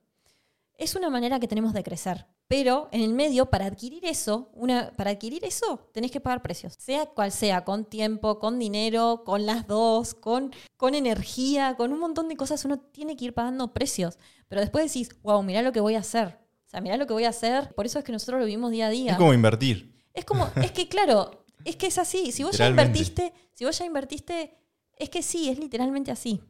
[0.73, 2.27] Es una manera que tenemos de crecer.
[2.47, 6.75] Pero en el medio, para adquirir eso, una, para adquirir eso, tenés que pagar precios.
[6.79, 11.99] Sea cual sea, con tiempo, con dinero, con las dos, con, con energía, con un
[11.99, 14.17] montón de cosas, uno tiene que ir pagando precios.
[14.47, 16.39] Pero después decís, wow, mirá lo que voy a hacer.
[16.65, 17.73] O sea, mirá lo que voy a hacer.
[17.75, 19.11] Por eso es que nosotros lo vivimos día a día.
[19.11, 19.93] Es como invertir.
[20.13, 22.31] Es como, es que claro, es que es así.
[22.31, 24.57] Si vos ya invertiste, si vos ya invertiste,
[24.97, 26.41] es que sí, es literalmente así.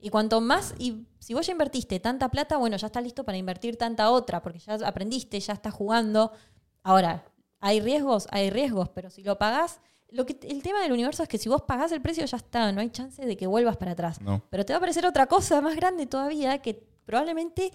[0.00, 3.38] Y cuanto más, y si vos ya invertiste tanta plata, bueno, ya está listo para
[3.38, 6.32] invertir tanta otra, porque ya aprendiste, ya estás jugando.
[6.82, 7.24] Ahora,
[7.60, 9.80] hay riesgos, hay riesgos, pero si lo pagás,
[10.10, 12.70] lo que, el tema del universo es que si vos pagás el precio ya está,
[12.72, 14.18] no hay chance de que vuelvas para atrás.
[14.50, 17.72] Pero te va a aparecer otra cosa más grande todavía que probablemente,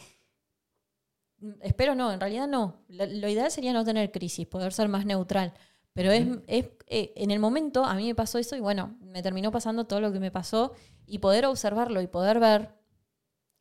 [1.61, 2.84] espero no, en realidad no.
[2.88, 5.53] lo ideal sería no tener crisis, poder ser más neutral.
[6.00, 9.52] Pero es, eh, en el momento a mí me pasó eso y bueno, me terminó
[9.52, 10.72] pasando todo lo que me pasó
[11.06, 12.74] y poder observarlo y poder ver,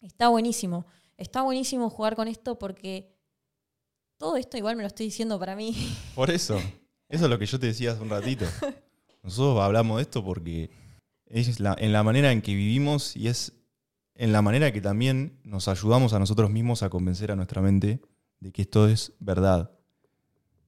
[0.02, 0.86] está buenísimo.
[1.16, 3.12] Está buenísimo jugar con esto porque
[4.18, 5.74] todo esto igual me lo estoy diciendo para mí.
[6.14, 6.60] Por eso,
[7.08, 8.44] eso es lo que yo te decía hace un ratito.
[9.24, 10.70] Nosotros hablamos de esto porque
[11.26, 13.52] es en la manera en que vivimos y es
[14.14, 18.00] en la manera que también nos ayudamos a nosotros mismos a convencer a nuestra mente
[18.38, 19.72] de que esto es verdad.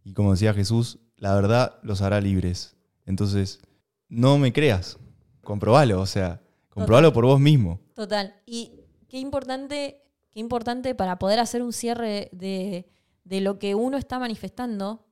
[0.03, 2.75] Y como decía Jesús, la verdad los hará libres.
[3.07, 3.61] Entonces,
[4.09, 4.99] no me creas,
[5.43, 6.41] comprobalo, o sea,
[6.71, 7.79] comprobalo por vos mismo.
[7.95, 8.35] Total.
[8.47, 12.91] Y qué importante, qué importante para poder hacer un cierre de,
[13.25, 15.07] de lo que uno está manifestando,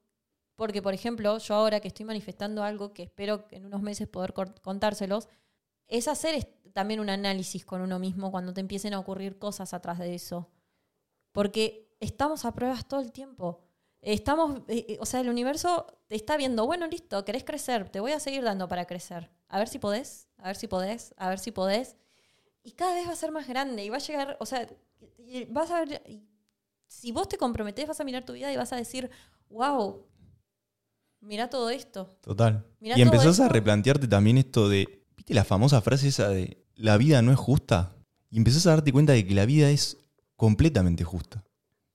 [0.56, 4.34] porque, por ejemplo, yo ahora que estoy manifestando algo que espero en unos meses poder
[4.62, 5.28] contárselos,
[5.86, 9.98] es hacer también un análisis con uno mismo cuando te empiecen a ocurrir cosas atrás
[9.98, 10.48] de eso.
[11.32, 13.67] Porque estamos a pruebas todo el tiempo.
[14.01, 18.01] Estamos, eh, eh, o sea, el universo te está viendo, bueno, listo, querés crecer, te
[18.01, 19.30] voy a seguir dando para crecer.
[19.49, 21.96] A ver si podés, a ver si podés, a ver si podés.
[22.62, 24.68] Y cada vez va a ser más grande y va a llegar, o sea,
[25.49, 26.03] vas a ver,
[26.86, 29.11] si vos te comprometés, vas a mirar tu vida y vas a decir,
[29.49, 30.07] wow,
[31.20, 32.16] Mirá todo esto.
[32.20, 32.64] Total.
[32.80, 36.96] Mirá y empezás a replantearte también esto de, ¿viste la famosa frase esa de la
[36.96, 37.96] vida no es justa?
[38.30, 39.96] Y empezás a darte cuenta de que la vida es
[40.36, 41.44] completamente justa.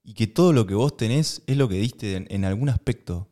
[0.03, 3.29] Y que todo lo que vos tenés es lo que diste en, en algún aspecto.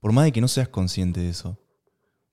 [0.00, 1.58] Por más de que no seas consciente de eso.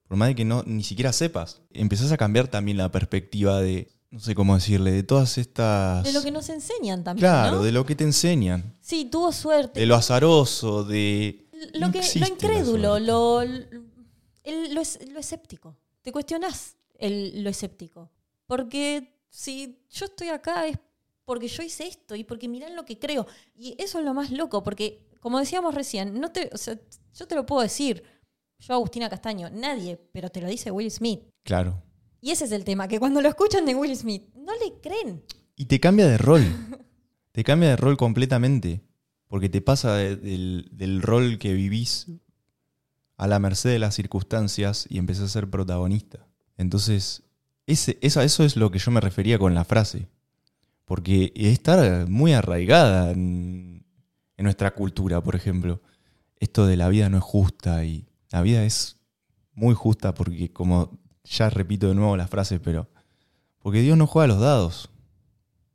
[0.07, 1.61] Por más de que no ni siquiera sepas.
[1.71, 6.03] Empezás a cambiar también la perspectiva de, no sé cómo decirle, de todas estas...
[6.03, 7.21] De lo que nos enseñan también.
[7.23, 7.63] Claro, ¿no?
[7.63, 8.77] de lo que te enseñan.
[8.81, 9.79] Sí, tuvo suerte.
[9.79, 11.49] De lo azaroso, de...
[11.73, 15.75] lo, no que, existe lo incrédulo, lo, el- lo, es- lo escéptico.
[16.01, 18.11] Te cuestionás el, lo escéptico.
[18.45, 20.77] Porque si yo estoy acá es
[21.25, 23.25] porque yo hice esto y porque mirá lo que creo.
[23.55, 26.79] Y eso es lo más loco, porque como decíamos recién, no te, o sea,
[27.13, 28.03] yo te lo puedo decir,
[28.59, 31.21] yo Agustina Castaño, nadie, pero te lo dice Will Smith.
[31.43, 31.81] Claro.
[32.21, 35.23] Y ese es el tema, que cuando lo escuchan de Will Smith, no le creen.
[35.55, 36.43] Y te cambia de rol.
[37.31, 38.81] te cambia de rol completamente.
[39.27, 42.07] Porque te pasa de- del, del rol que vivís
[43.17, 46.27] a la merced de las circunstancias y empezás a ser protagonista.
[46.57, 47.23] Entonces,
[47.65, 50.07] ese, eso, eso es lo que yo me refería con la frase.
[50.85, 53.85] Porque está muy arraigada en,
[54.37, 55.81] nuestra cultura, por ejemplo.
[56.37, 58.97] Esto de la vida no es justa y la vida es
[59.53, 62.87] muy justa porque, como ya repito de nuevo la frase, pero
[63.59, 64.89] porque Dios no juega los dados.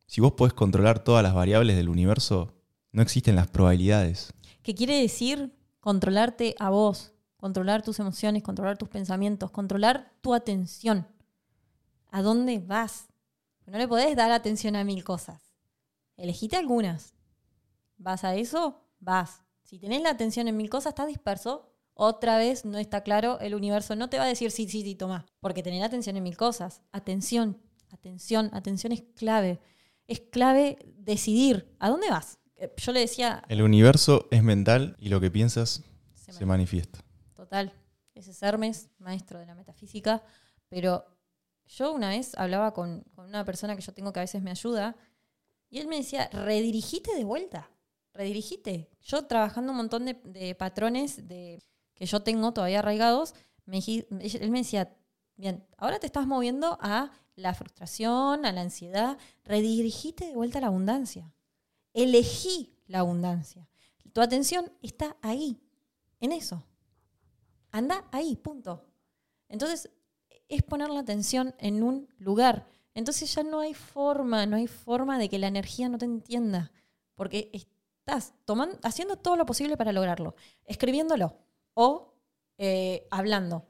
[0.07, 2.55] Si vos podés controlar todas las variables del universo,
[2.93, 4.33] no existen las probabilidades.
[4.63, 11.07] que quiere decir controlarte a vos, controlar tus emociones, controlar tus pensamientos, controlar tu atención.
[12.11, 13.10] ¿A dónde vas?
[13.71, 15.55] No le podés dar atención a mil cosas.
[16.17, 17.15] Elegite algunas.
[17.99, 18.83] ¿Vas a eso?
[18.99, 19.45] Vas.
[19.63, 21.73] Si tenés la atención en mil cosas, estás disperso.
[21.95, 24.97] Otra vez no está claro, el universo no te va a decir sí, sí, sí,
[24.97, 25.25] toma.
[25.39, 26.83] Porque tener atención en mil cosas.
[26.91, 27.63] Atención,
[27.93, 29.61] atención, atención es clave.
[30.09, 31.73] Es clave decidir.
[31.79, 32.41] ¿A dónde vas?
[32.57, 37.05] Eh, Yo le decía El universo es mental y lo que piensas se se manifiesta.
[37.35, 37.73] Total.
[38.17, 40.25] Ese es Hermes, maestro de la metafísica.
[40.69, 41.05] Pero
[41.71, 44.97] yo una vez hablaba con, una persona que yo tengo que a veces me ayuda,
[45.69, 47.71] y él me decía, redirigite de vuelta,
[48.13, 48.91] redirigite.
[49.03, 51.63] Yo trabajando un montón de, patrones de,
[51.95, 53.35] que yo tengo todavía arraigados,
[53.67, 54.97] me, él me decía,
[55.37, 60.63] bien, ahora te estás moviendo a la frustración, a la ansiedad, redirigite de vuelta a
[60.63, 61.33] la abundancia.
[61.95, 63.69] Elegí la abundancia.
[64.13, 65.63] Tu atención está ahí,
[66.19, 66.65] en eso.
[67.71, 68.85] Anda ahí, punto.
[69.49, 69.89] Entonces,
[70.51, 72.67] es poner la atención en un lugar.
[72.95, 76.73] Entonces ya no hay forma, no hay forma de que la energía no te entienda.
[77.15, 80.35] Porque estás tomando, haciendo todo lo posible para lograrlo.
[80.65, 81.37] Escribiéndolo
[81.75, 82.15] o
[82.59, 83.65] eh, hablando.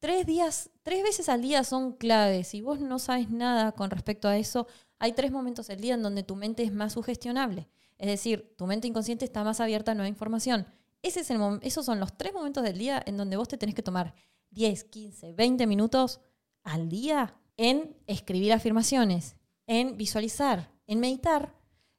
[0.00, 2.48] Tres días, tres veces al día son claves.
[2.48, 4.66] Si vos no sabes nada con respecto a eso,
[4.98, 7.68] hay tres momentos al día en donde tu mente es más sugestionable.
[7.96, 10.66] Es decir, tu mente inconsciente está más abierta a nueva información.
[11.00, 14.14] Esos son los tres momentos del día en donde vos te tenés que tomar
[14.54, 16.20] 10, 15, 20 minutos
[16.62, 19.36] al día en escribir afirmaciones,
[19.66, 21.54] en visualizar, en meditar,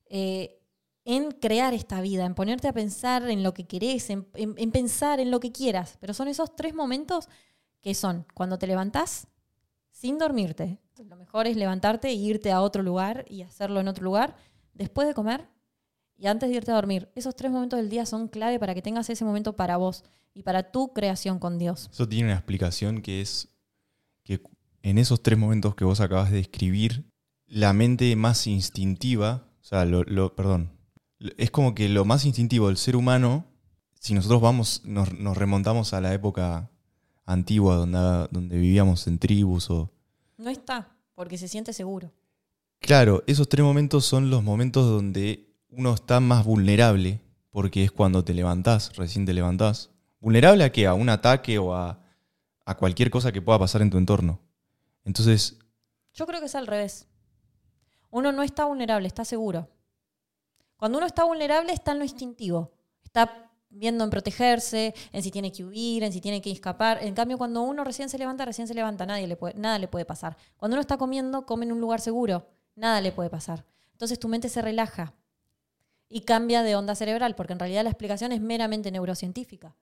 [0.07, 0.61] eh,
[1.03, 4.71] en crear esta vida, en ponerte a pensar en lo que querés, en, en- en
[4.71, 5.97] pensar en lo que quieras.
[5.99, 7.29] Pero son esos tres momentos
[7.81, 9.27] que son cuando te levantás
[9.91, 10.79] sin dormirte.
[10.97, 14.35] Lo mejor es levantarte e irte a otro lugar y hacerlo en otro lugar.
[14.73, 15.47] Después de comer
[16.17, 17.09] y antes de irte a dormir.
[17.15, 20.03] Esos tres momentos del día son clave para que tengas ese momento para vos
[20.33, 21.89] y para tu creación con Dios.
[21.91, 23.49] Eso tiene una explicación que es
[24.23, 24.41] que
[24.81, 27.05] en esos tres momentos que vos acabas de describir,
[27.47, 30.71] la mente más instintiva, o sea, lo, lo- perdón,
[31.37, 33.45] es como que lo más instintivo del ser humano,
[33.99, 36.69] si nosotros vamos, nos, nos remontamos a la época
[37.25, 39.91] antigua donde, donde vivíamos en tribus o...
[40.37, 42.11] No está, porque se siente seguro.
[42.79, 45.44] Claro, esos tres momentos son los momentos donde
[45.77, 49.91] uno está más vulnerable, porque es cuando te levantás, recién te levantás.
[50.19, 50.87] ¿Vulnerable a qué?
[50.87, 51.99] A un ataque o a,
[52.65, 54.39] a cualquier cosa que pueda pasar en tu entorno.
[55.03, 55.59] Entonces,
[56.13, 57.07] Yo creo que es al revés.
[58.09, 59.69] Uno no está vulnerable, está seguro.
[60.77, 62.71] Cuando uno está vulnerable está en lo instintivo.
[63.03, 67.03] Está viendo en protegerse, en si tiene que huir, en si tiene que escapar.
[67.03, 69.89] En cambio, cuando uno recién se levanta, recién se levanta, nadie le puede, nada le
[69.89, 70.37] puede pasar.
[70.55, 73.65] Cuando uno está comiendo, come en un lugar seguro, nada le puede pasar.
[73.91, 75.13] Entonces tu mente se relaja
[76.09, 79.75] y cambia de onda cerebral, porque en realidad la explicación es meramente neurocientífica.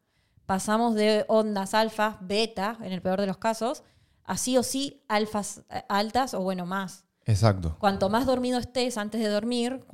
[0.45, 3.83] Pasamos de ondas alfa, beta, en el peor de los casos,
[4.23, 7.05] a sí o sí alfas eh, altas o bueno, más.
[7.25, 7.77] exacto.
[7.79, 9.85] Cuanto más dormido estés antes de dormir,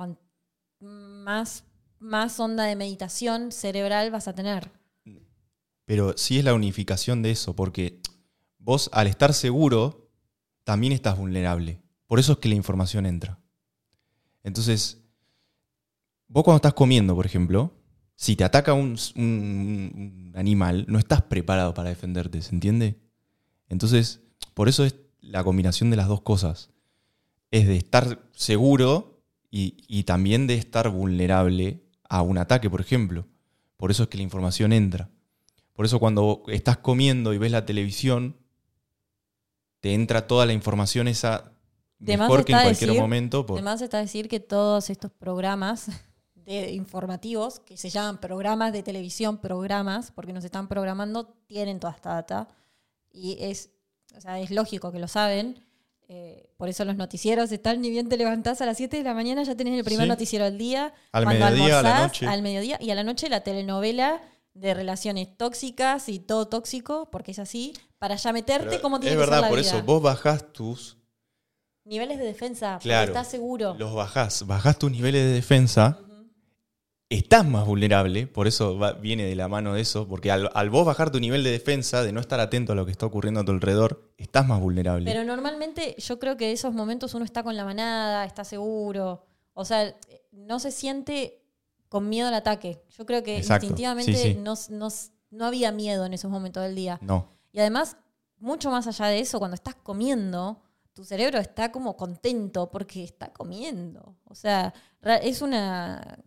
[0.79, 1.63] más,
[1.99, 4.71] más onda de meditación cerebral vas a tener.
[5.85, 7.99] Pero sí es la unificación de eso, porque
[8.59, 10.11] vos al estar seguro,
[10.63, 11.81] también estás vulnerable.
[12.05, 13.39] Por eso es que la información entra.
[14.43, 14.98] Entonces,
[16.29, 17.73] vos cuando estás comiendo, por ejemplo,
[18.15, 22.99] si te ataca un, un, animal, no estás preparado para defenderte, ¿se entiende?
[23.67, 24.21] Entonces,
[24.53, 26.69] por eso es la combinación de las dos cosas.
[27.51, 33.27] Es de estar seguro y, y también de estar vulnerable a un ataque, por ejemplo.
[33.77, 35.09] Por eso es que la información entra.
[35.73, 38.35] Por eso cuando estás comiendo y ves la televisión,
[39.79, 41.53] te entra toda la información esa
[41.99, 43.45] mejor que en cualquier momento.
[43.49, 45.87] Además está decir que todos estos programas
[46.57, 51.93] de informativos, que se llaman programas de televisión, programas, porque nos están programando, tienen toda
[51.93, 52.47] esta data.
[53.11, 53.69] Y es,
[54.39, 55.63] es lógico que lo saben.
[56.07, 59.13] Eh, por eso los noticieros están, ni bien te levantás a las 7 de la
[59.13, 60.93] mañana, ya tenés el primer noticiero del día.
[61.11, 62.25] Al mediodía, a la noche.
[62.25, 64.19] Al mediodía y a la noche la telenovela
[64.55, 69.17] de relaciones tóxicas y todo tóxico, porque es así, para ya meterte como tiene es
[69.17, 70.97] que verdad, ser la por eso vos bajás tus
[71.85, 73.75] niveles de defensa, claro, estás seguro.
[73.77, 75.99] Los bajás, bajás tus niveles de defensa,
[77.09, 81.11] estás más vulnerable, por eso viene de la mano de eso, porque al, vos bajar
[81.11, 83.51] tu nivel de defensa, de no estar atento a lo que está ocurriendo a tu
[83.51, 85.09] alrededor, estás más vulnerable.
[85.11, 89.65] Pero normalmente yo creo que esos momentos uno está con la manada, está seguro, o
[89.65, 89.95] sea,
[90.31, 91.41] no se siente
[91.89, 92.83] con miedo al ataque.
[92.95, 94.37] Yo creo que instintivamente
[95.31, 96.99] no había miedo en esos momentos del día.
[97.01, 97.27] No.
[97.51, 97.97] Y además,
[98.37, 100.61] mucho más allá de eso, cuando estás comiendo,
[100.93, 104.15] tu cerebro está como contento porque está comiendo.
[104.25, 104.73] O sea,
[105.23, 106.19] es una,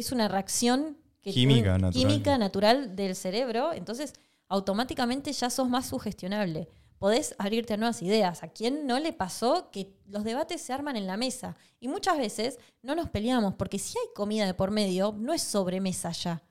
[0.00, 1.92] es una reacción química, natural.
[1.92, 3.72] química natural del cerebro.
[3.72, 4.12] Entonces,
[4.48, 6.68] automáticamente ya sos más sugestionable.
[6.98, 8.42] Podés abrirte a nuevas ideas.
[8.42, 11.56] ¿A quién no le pasó que los debates se arman en la mesa?
[11.80, 15.42] Y muchas veces no nos peleamos, porque si hay comida de por medio, no es
[15.42, 16.42] sobremesa ya.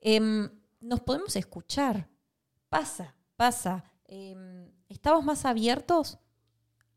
[0.00, 0.48] Em,
[0.80, 2.08] nos podemos escuchar.
[2.68, 3.84] Pasa pasa?
[4.04, 6.18] Em, estamos más abiertos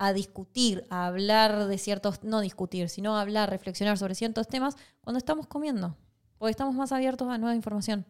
[0.04, 4.76] a discutir, a hablar de ciertos, no discutir, sino a hablar, reflexionar sobre ciertos temas
[5.00, 5.96] cuando estamos comiendo,
[6.40, 8.08] porque estamos más abiertos a nueva información.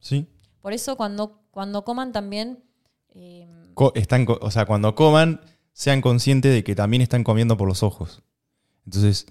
[0.00, 0.26] Sí.
[0.62, 2.64] Por eso cuando, cuando coman también...
[3.10, 5.42] Em, están, o sea, cuando coman,
[5.74, 8.22] sean conscientes de que también están comiendo por los ojos.
[8.86, 9.26] Entonces,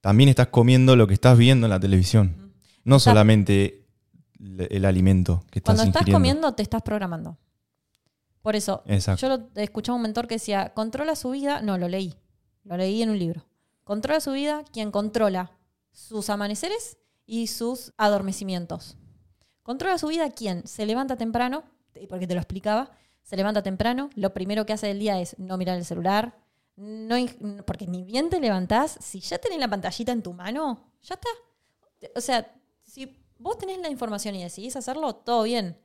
[0.00, 2.54] también estás comiendo lo que estás viendo en la televisión.
[2.84, 3.88] No solamente
[4.38, 7.38] el alimento que estás Cuando estás comiendo, te estás programando.
[8.44, 8.82] Por eso,
[9.16, 12.14] yo lo, escuchaba un mentor que decía, controla su vida, no, lo leí,
[12.64, 13.46] lo leí en un libro.
[13.84, 15.52] Controla su vida quien controla
[15.92, 18.98] sus amaneceres y sus adormecimientos.
[19.62, 21.64] Controla su vida quien se levanta temprano,
[22.06, 22.90] porque te lo explicaba,
[23.22, 26.36] se levanta temprano, lo primero que hace del día es no mirar el celular,
[26.76, 27.16] no,
[27.64, 32.10] porque ni bien te levantás, si ya tenés la pantallita en tu mano, ya está.
[32.14, 35.78] O sea, si vos tenés la información y decidís hacerlo, todo bien.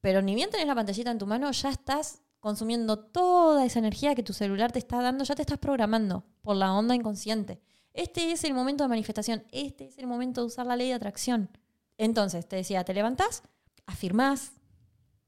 [0.00, 4.14] Pero ni bien tenés la pantallita en tu mano, ya estás consumiendo toda esa energía
[4.14, 7.60] que tu celular te está dando, ya te estás programando por la onda inconsciente.
[7.92, 10.94] Este es el momento de manifestación, este es el momento de usar la ley de
[10.94, 11.50] atracción.
[11.96, 13.42] Entonces, te decía, te levantás,
[13.86, 14.52] afirmás,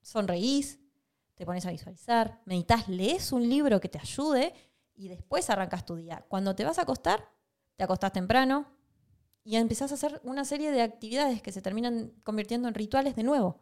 [0.02, 0.78] sonreís,
[1.34, 4.54] te pones a visualizar, meditas, lees un libro que te ayude
[4.94, 6.24] y después arrancas tu día.
[6.28, 7.28] Cuando te vas a acostar,
[7.76, 8.66] te acostás temprano,
[9.42, 13.22] y empezás a hacer una serie de actividades que se terminan convirtiendo en rituales de
[13.22, 13.58] nuevo.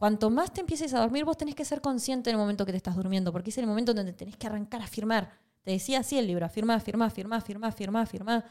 [0.00, 2.72] Cuanto más te empieces a dormir, vos tenés que ser consciente en el momento que
[2.72, 5.30] te estás durmiendo, porque es el momento donde tenés que arrancar a firmar.
[5.60, 8.44] Te decía así el libro, afirma, afirma, afirma, afirma, afirma, afirma,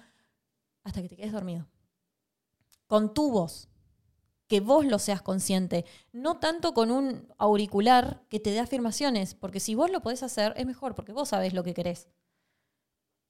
[0.83, 1.65] hasta que te quedes dormido.
[2.85, 3.67] Con tu voz,
[4.45, 9.59] que vos lo seas consciente, no tanto con un auricular que te dé afirmaciones, porque
[9.59, 12.09] si vos lo podés hacer, es mejor, porque vos sabés lo que querés.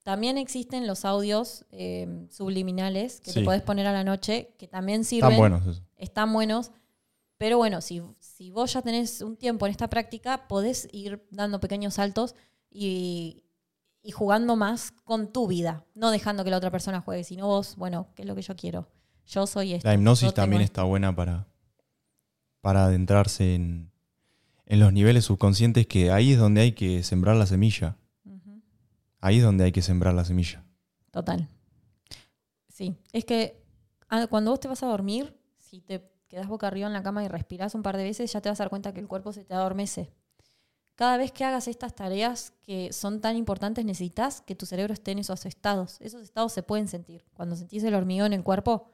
[0.03, 5.05] También existen los audios eh, subliminales que te podés poner a la noche, que también
[5.05, 5.31] sirven.
[5.31, 5.83] Están buenos.
[5.95, 6.71] Están buenos.
[7.39, 11.61] Pero bueno, si, si, vos ya tenés un tiempo en esta práctica, podés ir dando
[11.61, 12.35] pequeños saltos
[12.69, 13.45] y,
[14.11, 18.09] jugando más con tu vida, no dejando que la otra persona juegue, sino vos, bueno,
[18.13, 18.89] ¿qué es lo que yo quiero?
[19.25, 19.87] Yo soy esto.
[19.87, 21.47] La hipnosis también está buena para,
[22.59, 23.89] para adentrarse en,
[24.65, 27.97] en los niveles subconscientes, que ahí es donde hay que sembrar la semilla.
[29.21, 30.65] Ahí es donde hay que sembrar la semilla.
[31.11, 31.47] Total.
[32.67, 33.63] Sí, es que
[34.09, 37.23] ah, cuando vos te vas a dormir, si te quedas boca arriba en la cama
[37.23, 39.33] y respiras un par de veces, ya te vas a dar cuenta que el cuerpo
[39.33, 40.13] se te adormece.
[40.95, 45.11] Cada vez que hagas estas tareas que son tan importantes, necesitas que tu cerebro esté
[45.11, 45.97] en esos estados.
[45.99, 47.25] Esos estados se pueden sentir.
[47.33, 48.91] Cuando sentís el hormigón en el cuerpo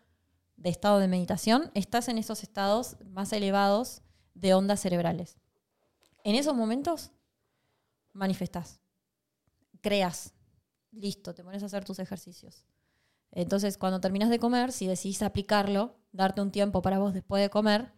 [0.56, 4.02] de estado de meditación, estás en esos estados más elevados
[4.34, 5.38] de ondas cerebrales.
[6.24, 7.12] En esos momentos
[8.14, 8.80] manifestás
[9.86, 10.34] creas.
[10.92, 12.66] Listo, te pones a hacer tus ejercicios.
[13.30, 17.50] Entonces, cuando terminas de comer, si decidís aplicarlo, darte un tiempo para vos después de
[17.50, 17.92] comer,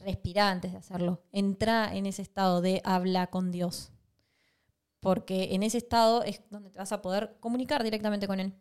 [0.00, 1.22] respira antes de hacerlo.
[1.32, 3.92] Entra en ese estado de habla con Dios.
[5.00, 8.54] Porque en ese estado es donde te vas a poder comunicar directamente con Él.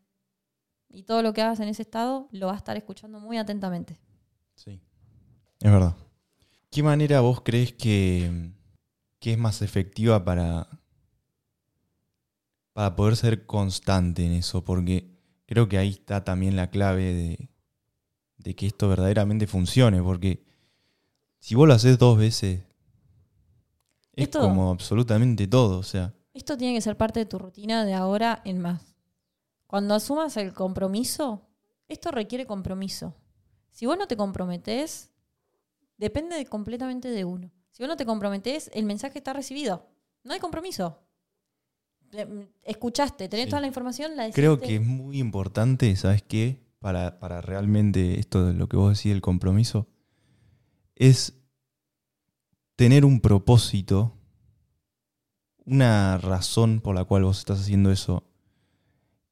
[0.89, 3.99] y todo lo que hagas en ese estado lo va a estar escuchando muy atentamente.
[4.55, 4.79] Sí.
[5.59, 5.95] Es verdad.
[6.71, 8.51] ¿Qué manera vos crees que,
[9.19, 10.67] que es más efectiva para,
[12.73, 14.63] para poder ser constante en eso?
[14.63, 17.49] Porque creo que ahí está también la clave de,
[18.37, 20.01] de que esto verdaderamente funcione.
[20.01, 20.43] Porque
[21.39, 22.63] si vos lo haces dos veces,
[24.13, 25.79] es como absolutamente todo.
[25.79, 28.95] O sea, Esto tiene que ser parte de tu rutina de ahora en más.
[29.67, 31.47] Cuando asumas el compromiso,
[31.87, 33.15] esto requiere compromiso.
[33.71, 35.11] Si vos no te comprometés,
[35.97, 37.51] depende de- completamente de uno.
[37.71, 39.87] Si vos no te comprometés, el mensaje está recibido.
[40.23, 40.99] No hay compromiso.
[42.13, 43.49] Eh, Escuchaste, tenés Sí.
[43.49, 46.65] toda la información, la creo que es muy importante, ¿sabes qué?
[46.87, 49.89] Para, para realmente esto de lo que vos decís, el compromiso,
[50.95, 51.37] es
[52.77, 54.17] tener un propósito,
[55.65, 58.23] una razón por la cual vos estás haciendo eso,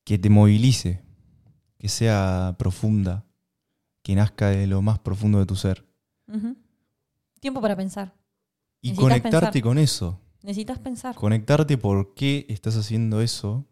[0.03, 1.01] que te movilice,
[1.77, 3.25] que sea profunda,
[4.01, 5.87] que nazca de lo más profundo de tu ser.
[7.39, 8.17] Tiempo para pensar.
[8.81, 9.61] Y Necesitas conectarte pensar.
[9.61, 11.15] con eso, Necesitas pensar.
[11.15, 13.65] conectarte por qué estás haciendo eso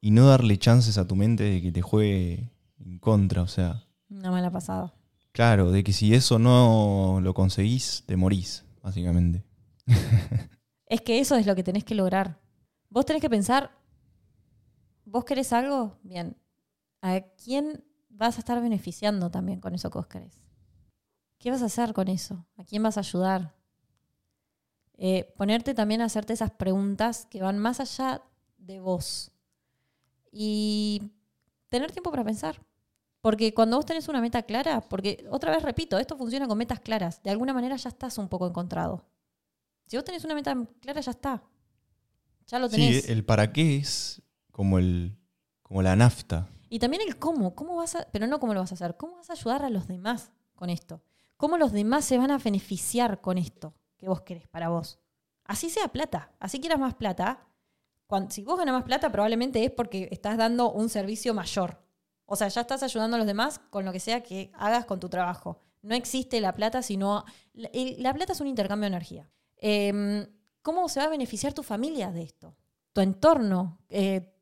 [0.00, 3.84] y no darle chances a tu mente de que te juegue en contra, o sea,
[4.08, 4.94] Una mala pasada.
[5.32, 9.44] claro, de que si eso no lo conseguís, te morís, básicamente.
[10.90, 12.40] Es que eso es lo que tenés que lograr.
[12.88, 13.70] Vos tenés que pensar,
[15.04, 15.98] ¿vos querés algo?
[16.02, 16.34] Bien.
[17.02, 20.40] ¿A quién vas a estar beneficiando también con eso que vos querés?
[21.38, 22.46] ¿Qué vas a hacer con eso?
[22.56, 23.54] ¿A quién vas a ayudar?
[24.94, 28.22] Eh, ponerte también a hacerte esas preguntas que van más allá
[28.56, 29.30] de vos.
[30.32, 31.12] Y
[31.68, 32.62] tener tiempo para pensar.
[33.20, 36.80] Porque cuando vos tenés una meta clara, porque otra vez repito, esto funciona con metas
[36.80, 37.22] claras.
[37.22, 39.04] De alguna manera ya estás un poco encontrado.
[39.86, 41.42] Si vos tenés una meta clara, ya está.
[42.46, 43.04] Ya lo tenés.
[43.04, 45.16] Sí, el para qué es como el
[45.62, 46.48] como la nafta.
[46.70, 47.54] Y también el cómo.
[47.54, 48.96] ¿Cómo vas a, pero no cómo lo vas a hacer.
[48.96, 51.02] ¿Cómo vas a ayudar a los demás con esto?
[51.36, 54.98] ¿Cómo los demás se van a beneficiar con esto que vos querés para vos?
[55.44, 56.32] Así sea plata.
[56.40, 57.46] Así quieras más plata.
[58.28, 61.82] si vos ganas más plata, probablemente es porque estás dando un servicio mayor.
[62.30, 65.00] O sea, ya estás ayudando a los demás con lo que sea que hagas con
[65.00, 65.62] tu trabajo.
[65.82, 67.24] No existe la plata, sino.
[67.54, 69.30] La, plata es un intercambio de energía.
[69.56, 70.26] Em,
[70.62, 72.54] ¿Cómo se va a beneficiar tu familia de esto?
[72.92, 73.78] Tu entorno.
[73.88, 74.34] Eh,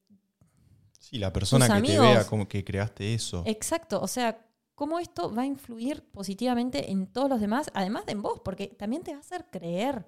[0.99, 3.45] Sí, la persona que te vea como que creaste eso.
[3.47, 8.13] Exacto, o sea, cómo esto va a influir positivamente en todos los demás, además de
[8.13, 10.05] en vos, porque también te va a hacer creer,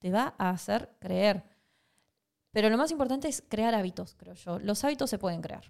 [0.00, 1.44] te va a hacer creer.
[2.50, 4.58] Pero lo más importante es crear hábitos, creo yo.
[4.58, 5.64] Los hábitos se pueden crear.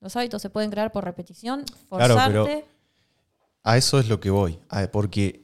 [0.00, 2.44] Los hábitos se pueden crear por repetición, Claro, forzarte.
[2.44, 2.66] pero-
[3.64, 4.58] A eso es lo que voy.
[4.92, 5.42] Porque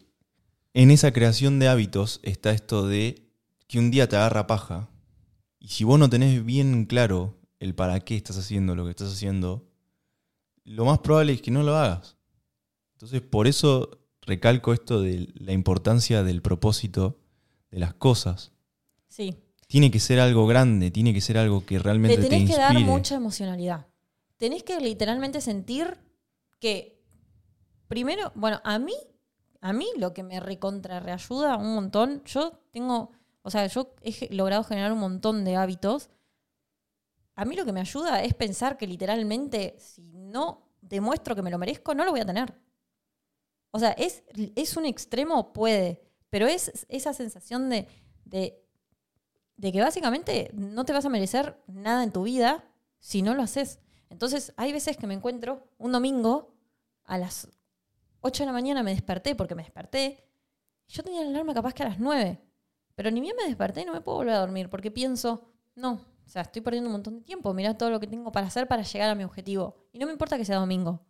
[0.72, 3.26] en esa creación de hábitos está esto de
[3.66, 4.88] que un día te agarra paja.
[5.58, 9.12] Y si vos no tenés bien claro el para qué estás haciendo lo que estás
[9.12, 9.66] haciendo,
[10.64, 12.16] lo más probable es que no lo hagas.
[12.94, 17.18] Entonces, por eso recalco esto de la importancia del propósito
[17.70, 18.52] de las cosas.
[19.08, 19.36] Sí,
[19.66, 22.56] Tiene que ser algo grande, tiene que ser algo que realmente te te, tenés que
[22.56, 22.90] dar inspire.
[22.92, 23.86] mucha emocionalidad.
[24.36, 25.98] Tenés que literalmente sentir
[26.58, 27.02] que,
[27.88, 28.94] primero, bueno, a mí,
[29.60, 33.12] a mí lo que me recontra reayuda un montón, yo tengo,
[33.42, 36.10] o sea, yo he logrado generar un montón de hábitos.
[37.36, 41.50] A mí lo que me ayuda es pensar que literalmente, si no demuestro que me
[41.50, 42.54] lo merezco, no lo voy a tener.
[43.70, 44.22] O sea, es,
[44.54, 47.88] es un extremo, puede, pero es esa sensación de
[49.56, 52.64] de que básicamente no te vas a merecer nada en tu vida
[52.98, 53.80] si no lo haces.
[54.10, 56.54] Entonces, hay veces que me encuentro un domingo
[57.04, 57.48] a las
[58.20, 60.24] 8 de la mañana me desperté porque me desperté.
[60.88, 62.40] Yo tenía la alarma capaz que a las 9,
[62.94, 66.00] pero ni bien me desperté y no me puedo volver a dormir porque pienso, no,
[66.24, 68.66] o sea, estoy perdiendo un montón de tiempo, mirá todo lo que tengo para hacer
[68.66, 69.76] para llegar a mi objetivo.
[69.92, 71.00] Y no me importa que sea domingo.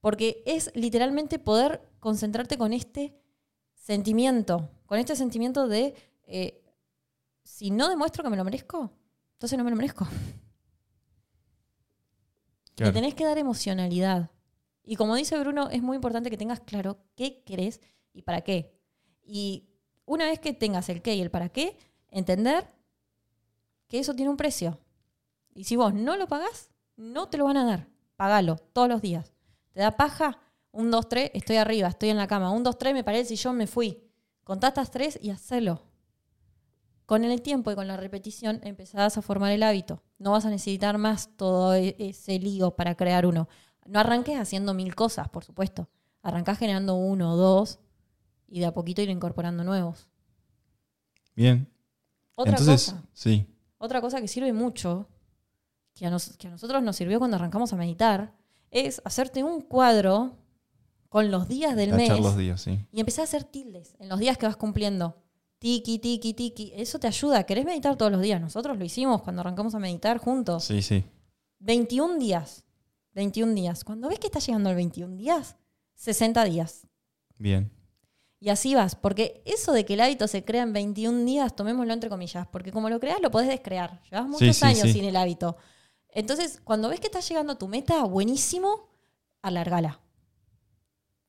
[0.00, 3.18] Porque es literalmente poder concentrarte con este
[3.74, 5.94] sentimiento, con este sentimiento de
[6.26, 6.62] eh,
[7.42, 8.92] si no demuestro que me lo merezco,
[9.32, 10.06] entonces no me lo merezco.
[12.74, 12.92] Claro.
[12.92, 14.30] Le tenés que dar emocionalidad.
[14.82, 17.80] Y como dice Bruno, es muy importante que tengas claro qué querés
[18.12, 18.78] y para qué.
[19.22, 19.68] Y
[20.04, 22.70] una vez que tengas el qué y el para qué, entender
[23.88, 24.78] que eso tiene un precio.
[25.54, 27.88] Y si vos no lo pagás, no te lo van a dar.
[28.16, 29.32] Pagalo todos los días.
[29.72, 30.38] ¿Te da paja?
[30.70, 32.50] Un, dos, tres, estoy arriba, estoy en la cama.
[32.50, 34.02] Un, dos, tres, me paré el sillón, me fui.
[34.42, 35.82] Contá estas tres y hacelo.
[37.06, 40.02] Con el tiempo y con la repetición empezarás a formar el hábito.
[40.18, 43.48] No vas a necesitar más todo e- ese lío para crear uno.
[43.86, 45.88] No arranques haciendo mil cosas, por supuesto.
[46.22, 47.80] Arrancás generando uno o dos
[48.48, 50.08] y de a poquito ir incorporando nuevos.
[51.34, 51.68] Bien.
[52.36, 53.46] Otra Entonces, cosa, sí.
[53.78, 55.08] otra cosa que sirve mucho
[55.94, 58.34] que a, nos- que a nosotros nos sirvió cuando arrancamos a meditar,
[58.70, 60.36] es hacerte un cuadro
[61.08, 62.84] con los días del Tachar mes los días, sí.
[62.90, 65.22] y empezar a hacer tildes en los días que vas cumpliendo.
[65.64, 66.72] Tiki, tiki, tiki.
[66.76, 67.44] Eso te ayuda.
[67.44, 68.38] ¿Querés meditar todos los días?
[68.38, 70.64] Nosotros lo hicimos cuando arrancamos a meditar juntos.
[70.64, 71.04] Sí, sí.
[71.60, 72.66] 21 días.
[73.12, 73.82] 21 días.
[73.82, 75.56] Cuando ves que está llegando al 21 días,
[75.94, 76.86] 60 días.
[77.38, 77.72] Bien.
[78.40, 81.94] Y así vas, porque eso de que el hábito se crea en 21 días, tomémoslo
[81.94, 84.02] entre comillas, porque como lo creas lo podés descrear.
[84.10, 84.92] Llevas muchos sí, años sí.
[84.92, 85.56] sin el hábito.
[86.10, 88.90] Entonces, cuando ves que estás llegando a tu meta, buenísimo,
[89.40, 89.98] alargala.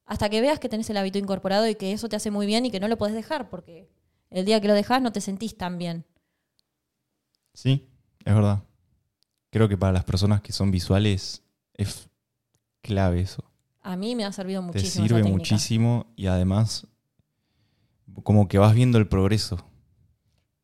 [0.04, 2.66] Hasta que veas que tenés el hábito incorporado y que eso te hace muy bien
[2.66, 3.96] y que no lo podés dejar, porque
[4.30, 6.06] el día que lo dejas no te sentís tan bien.
[7.54, 7.88] Sí,
[8.26, 8.64] es verdad.
[9.50, 12.10] Creo que para las personas que son visuales es
[12.82, 13.44] clave eso.
[13.82, 15.06] A mí me ha servido Te muchísimo.
[15.06, 16.88] esa sirve muchísimo y además
[18.24, 19.58] como que vas viendo el progreso.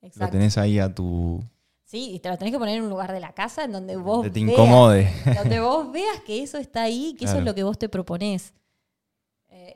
[0.01, 0.32] Lo Exacto.
[0.34, 1.43] tenés ahí a tu...
[1.86, 3.97] Sí, y te lo tenés que poner en un lugar de la casa en donde
[3.97, 5.12] vos Donde te veas- incomode.
[5.38, 8.53] donde vos veas que eso está ahí, que eso es lo que vos te proponés.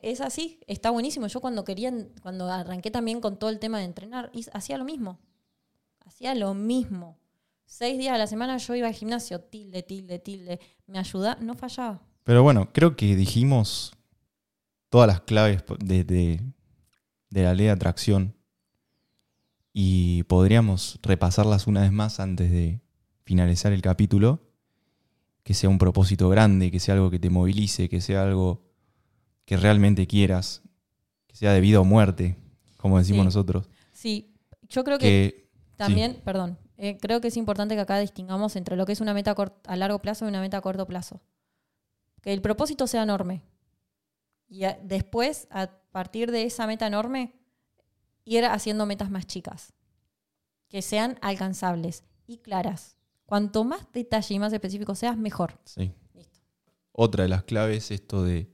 [0.01, 1.27] Es así, está buenísimo.
[1.27, 5.19] Yo cuando quería, cuando arranqué también con todo el tema de entrenar, hacía lo mismo.
[6.05, 7.17] Hacía lo mismo.
[7.65, 10.59] Seis días a la semana yo iba al gimnasio, tilde, tilde, tilde.
[10.87, 12.01] Me ayudaba, no fallaba.
[12.23, 13.93] Pero bueno, creo que dijimos
[14.89, 16.41] todas las claves de, de-
[17.29, 18.35] de la ley de atracción
[19.73, 22.79] y podríamos repasarlas una vez más antes de
[23.23, 24.41] finalizar el capítulo.
[25.43, 28.63] Que sea un propósito grande, que sea algo que te movilice, que sea algo
[29.45, 30.61] que realmente quieras,
[31.27, 32.37] que sea de vida o muerte,
[32.77, 33.25] como decimos Sí.
[33.25, 33.69] nosotros.
[33.91, 34.33] Sí,
[34.69, 38.75] yo creo que Que también, perdón, eh, creo que es importante que acá distingamos entre
[38.75, 39.35] lo que es una meta
[39.65, 41.21] a largo plazo y una meta a corto plazo.
[42.21, 43.43] Que el propósito sea enorme.
[44.47, 47.33] Y a- después, a partir de esa meta enorme,
[48.25, 49.73] ir haciendo metas más chicas.
[50.67, 52.97] Que sean alcanzables y claras.
[53.25, 55.59] Cuanto más detalle y más específico seas, mejor.
[55.65, 55.93] Sí.
[56.13, 56.39] Listo.
[56.91, 58.51] Otra de las claves es esto de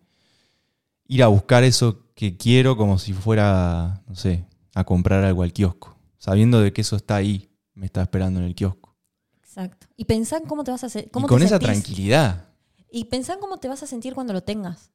[1.11, 5.51] ir a buscar eso que quiero como si fuera, no sé, a comprar algo al
[5.51, 8.95] kiosco, sabiendo de que eso está ahí, me está esperando en el kiosco.
[9.43, 9.87] Exacto.
[9.97, 11.07] Y pensá en cómo te vas a hacer.
[11.07, 11.67] Y con te esa sentís.
[11.67, 12.47] tranquilidad.
[12.89, 14.91] Y pensá en cómo te vas a sentir cuando lo tengas.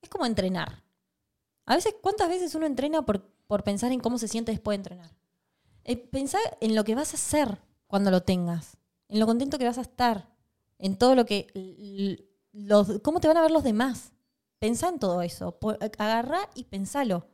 [0.00, 0.82] Es como entrenar.
[1.66, 4.82] A veces, ¿cuántas veces uno entrena por, por pensar en cómo se siente después de
[4.82, 5.10] entrenar?
[5.84, 8.78] Eh, pensá en lo que vas a hacer cuando lo tengas,
[9.08, 10.30] en lo contento que vas a estar,
[10.78, 12.30] en todo lo que...
[12.52, 14.13] Los, ¿Cómo te van a ver los demás?
[14.64, 15.58] Pensá en todo eso.
[15.58, 17.26] Po- Agarrá y pensalo.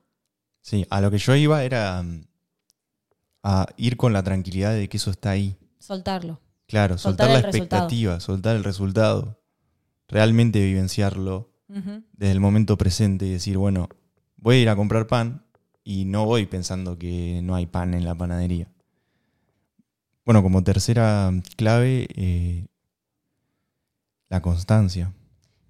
[0.62, 2.24] Sí, a lo que yo iba era mm,
[3.44, 5.56] a ir con la tranquilidad de que eso está ahí.
[5.78, 6.40] Soltarlo.
[6.66, 7.82] Claro, Soltar soltar, la resultado.
[7.84, 9.40] expectativa, soltar el resultado,
[10.08, 13.88] realmente vivenciarlo desde el momento presente y decir, bueno,
[14.36, 15.46] voy a ir a comprar pan
[15.84, 18.66] y no voy pensando que no hay pan en la panadería.
[20.24, 22.66] Bueno, como tercera clave, eh,
[24.28, 25.14] la constancia.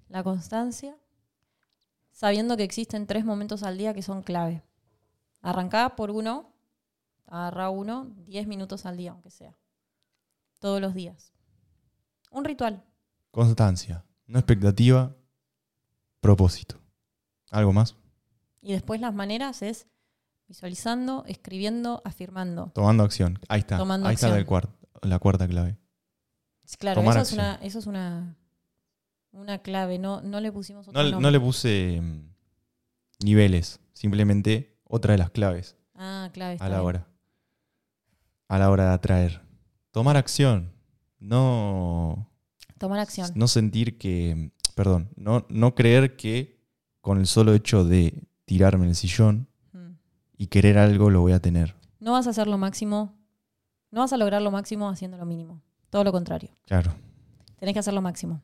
[0.09, 0.95] La constancia,
[2.11, 4.63] sabiendo que existen tres momentos al día que son clave.
[5.41, 6.53] Arrancá por uno,
[7.25, 9.57] agarrá uno, diez minutos al día, aunque sea.
[10.59, 11.33] Todos los días.
[12.31, 12.83] Un ritual.
[13.31, 15.15] Constancia, no expectativa,
[16.19, 16.79] propósito.
[17.49, 17.95] ¿Algo más?
[18.61, 19.87] Y después las maneras es
[20.47, 22.71] visualizando, escribiendo, afirmando.
[22.75, 23.39] Tomando acción.
[23.49, 23.77] Ahí está.
[23.77, 24.47] Tomando Ahí está la, acción.
[24.47, 24.69] cuar-
[25.01, 25.77] la cuarta clave.
[26.79, 27.45] Claro, Tomar eso es, acción.
[27.45, 28.37] una, eso es una,
[29.31, 29.97] una clave.
[29.99, 31.21] No, no le pusimos otro No, nombre.
[31.23, 32.29] no le puse mm,
[33.25, 36.53] niveles, simplemente otra de las claves Ah, clave.
[36.53, 36.87] está a la bien.
[36.87, 37.07] hora.
[38.47, 39.41] A la hora de atraer.
[39.91, 40.71] Tomar acción.
[41.19, 42.27] No,
[42.77, 43.31] Tomar acción.
[43.35, 46.59] no sentir que, perdón, no, no creer que
[46.99, 49.91] con el solo hecho de tirarme en el sillón Mm.
[50.37, 51.75] y querer algo lo voy a tener.
[51.99, 53.15] No vas a hacer lo máximo,
[53.91, 55.61] no vas a lograr lo máximo haciendo lo mínimo.
[55.91, 56.49] Todo lo contrario.
[56.65, 56.93] Claro.
[57.57, 58.41] Tenés que hacer lo máximo.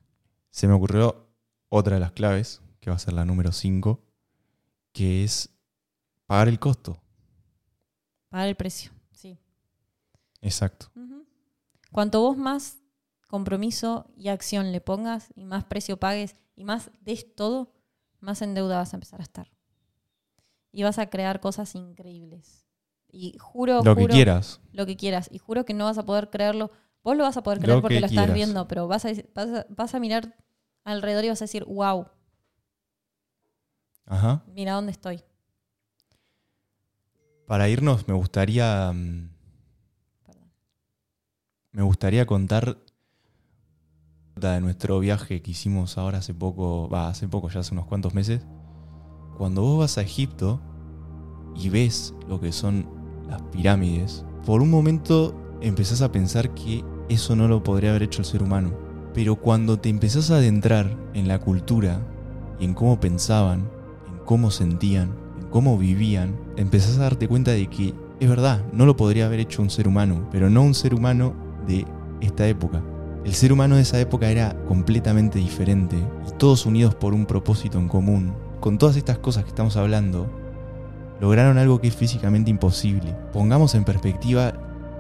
[0.50, 1.28] Se me ocurrió
[1.70, 4.02] otra de las claves, que va a ser la número 5,
[4.92, 5.50] que es
[6.26, 7.02] pagar el costo.
[8.30, 8.92] Pagar el precio.
[9.12, 9.38] Sí.
[10.42, 10.92] Exacto.
[11.92, 12.78] Cuanto vos más
[13.28, 17.74] compromiso y acción le pongas y más precio pagues y más des todo,
[18.20, 19.52] más en deuda vas a empezar a estar.
[20.72, 22.66] Y vas a crear cosas increíbles.
[23.10, 24.60] Y juro, lo que quieras.
[24.74, 25.30] lo que quieras.
[25.32, 26.72] Y juro que no vas a poder creerlo.
[27.04, 28.36] Vos lo vas a poder creer Lo porque que lo estás quieras.
[28.36, 30.36] viendo, pero vas a, vas, a, vas a mirar
[30.84, 32.08] alrededor y vas a decir, wow,
[34.06, 34.44] Ajá.
[34.48, 35.24] mira dónde estoy.
[37.46, 39.30] Para irnos me gustaría mm,
[40.26, 40.52] Perdón.
[41.72, 42.78] me gustaría contar
[44.36, 48.14] de nuestro viaje que hicimos ahora hace poco, va, hace poco, ya hace unos cuantos
[48.14, 48.46] meses.
[49.38, 50.60] Cuando vos vas a Egipto
[51.56, 52.88] y ves lo que son
[53.28, 58.22] las pirámides, por un momento empezás a pensar que eso no lo podría haber hecho
[58.22, 58.74] el ser humano.
[59.14, 62.00] Pero cuando te empezás a adentrar en la cultura
[62.60, 63.70] y en cómo pensaban,
[64.08, 68.86] en cómo sentían, en cómo vivían, empezás a darte cuenta de que es verdad, no
[68.86, 71.34] lo podría haber hecho un ser humano, pero no un ser humano
[71.68, 71.86] de
[72.22, 72.82] esta época.
[73.26, 75.98] El ser humano de esa época era completamente diferente
[76.28, 78.34] y todos unidos por un propósito en común.
[78.60, 80.28] Con todas estas cosas que estamos hablando,
[81.20, 83.16] lograron algo que es físicamente imposible.
[83.34, 84.54] Pongamos en perspectiva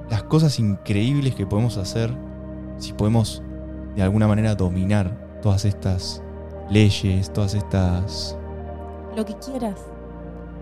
[0.09, 2.13] las cosas increíbles que podemos hacer
[2.77, 3.41] si podemos
[3.95, 6.21] de alguna manera dominar todas estas
[6.69, 8.37] leyes, todas estas...
[9.15, 9.79] Lo que quieras.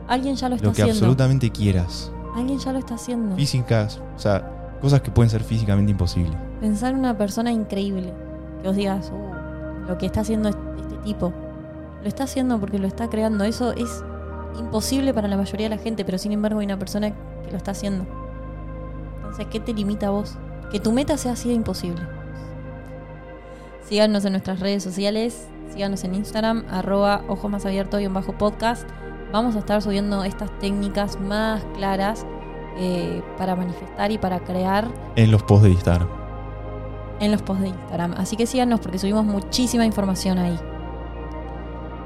[0.08, 0.70] Alguien ya lo está haciendo.
[0.70, 2.12] Lo que absolutamente quieras.
[2.36, 3.36] Alguien ya lo está haciendo.
[3.36, 6.38] Físicas, o sea, cosas que pueden ser físicamente imposibles.
[6.62, 8.14] Pensar en una persona increíble.
[8.62, 11.34] Que os digas, uh, lo que está haciendo este tipo.
[12.02, 13.44] Lo está haciendo porque lo está creando.
[13.44, 14.04] Eso es
[14.58, 17.58] imposible para la mayoría de la gente, pero sin embargo hay una persona que lo
[17.58, 18.06] está haciendo.
[19.26, 20.38] Entonces, ¿qué te limita a vos?
[20.72, 22.02] Que tu meta sea así de imposible.
[23.88, 28.38] Síganos en nuestras redes sociales, síganos en Instagram, arroba ojos más abiertos y un bajo
[28.38, 28.88] podcast.
[29.32, 32.26] Vamos a estar subiendo estas técnicas más claras
[32.78, 34.88] eh, para manifestar y para crear.
[35.16, 36.08] En los posts de Instagram.
[37.20, 38.14] En los posts de Instagram.
[38.18, 40.60] Así que síganos porque subimos muchísima información ahí.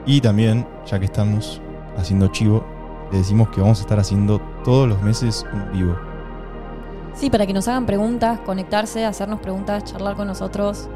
[0.06, 1.62] Y también, ya que estamos
[1.98, 2.66] haciendo chivo,
[3.12, 6.09] le decimos que vamos a estar haciendo todos los meses un vivo.
[7.14, 10.88] Sí, para que nos hagan preguntas, conectarse, hacernos preguntas, charlar con nosotros.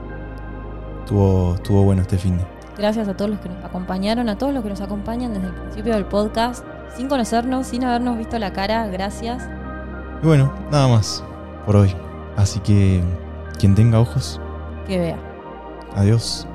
[0.99, 2.45] Estuvo, estuvo bueno este fin de.
[2.77, 5.53] Gracias a todos los que nos acompañaron, a todos los que nos acompañan desde el
[5.53, 8.87] principio del podcast, sin conocernos, sin habernos visto la cara.
[8.87, 9.47] Gracias.
[10.21, 11.23] Y bueno, nada más
[11.65, 11.95] por hoy.
[12.35, 13.03] Así que
[13.59, 14.39] quien tenga ojos,
[14.87, 15.17] que vea.
[15.95, 16.47] Adiós.